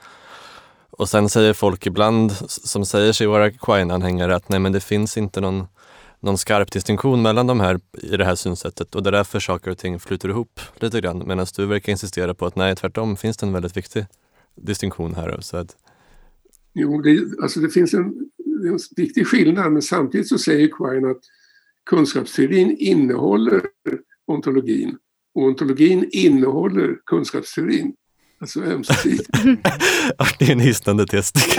[0.97, 5.17] och sen säger folk ibland som säger sig vara Quine-anhängare att nej men det finns
[5.17, 5.67] inte någon
[6.25, 9.71] någon skarp distinktion mellan de här i det här synsättet och det är därför saker
[9.71, 11.27] och ting flyter ihop lite grann.
[11.27, 14.05] Medan du verkar insistera på att nej, tvärtom finns det en väldigt viktig
[14.55, 15.37] distinktion här.
[15.41, 15.75] Så att...
[16.73, 18.13] Jo, det, alltså det finns en,
[18.65, 21.21] en viktig skillnad men samtidigt så säger Quine att
[21.85, 23.61] kunskapsteorin innehåller
[24.27, 24.97] ontologin
[25.35, 27.93] och ontologin innehåller kunskapsteorin.
[28.39, 29.29] Alltså ömsesidigt.
[30.39, 31.35] det är en hisnande test.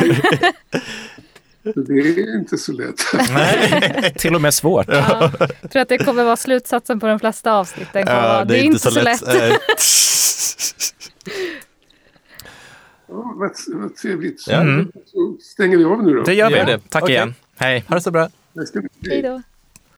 [1.75, 3.01] Det är inte så lätt.
[3.31, 4.87] Nej, till och med svårt.
[4.89, 8.05] Ja, jag tror att det kommer vara slutsatsen på de flesta avsnitten.
[8.07, 9.21] Ja, det, är inte så, så lätt.
[9.21, 9.33] lätt.
[13.09, 14.49] ja, vad, vad trevligt.
[14.49, 14.93] Mm.
[15.07, 16.23] Så stänger vi av nu då.
[16.23, 16.57] Det gör vi.
[16.57, 16.81] Det.
[16.89, 17.15] Tack okay.
[17.15, 17.35] igen.
[17.57, 17.85] Hej.
[17.89, 18.29] Ha det så bra.
[19.09, 19.43] Hej då.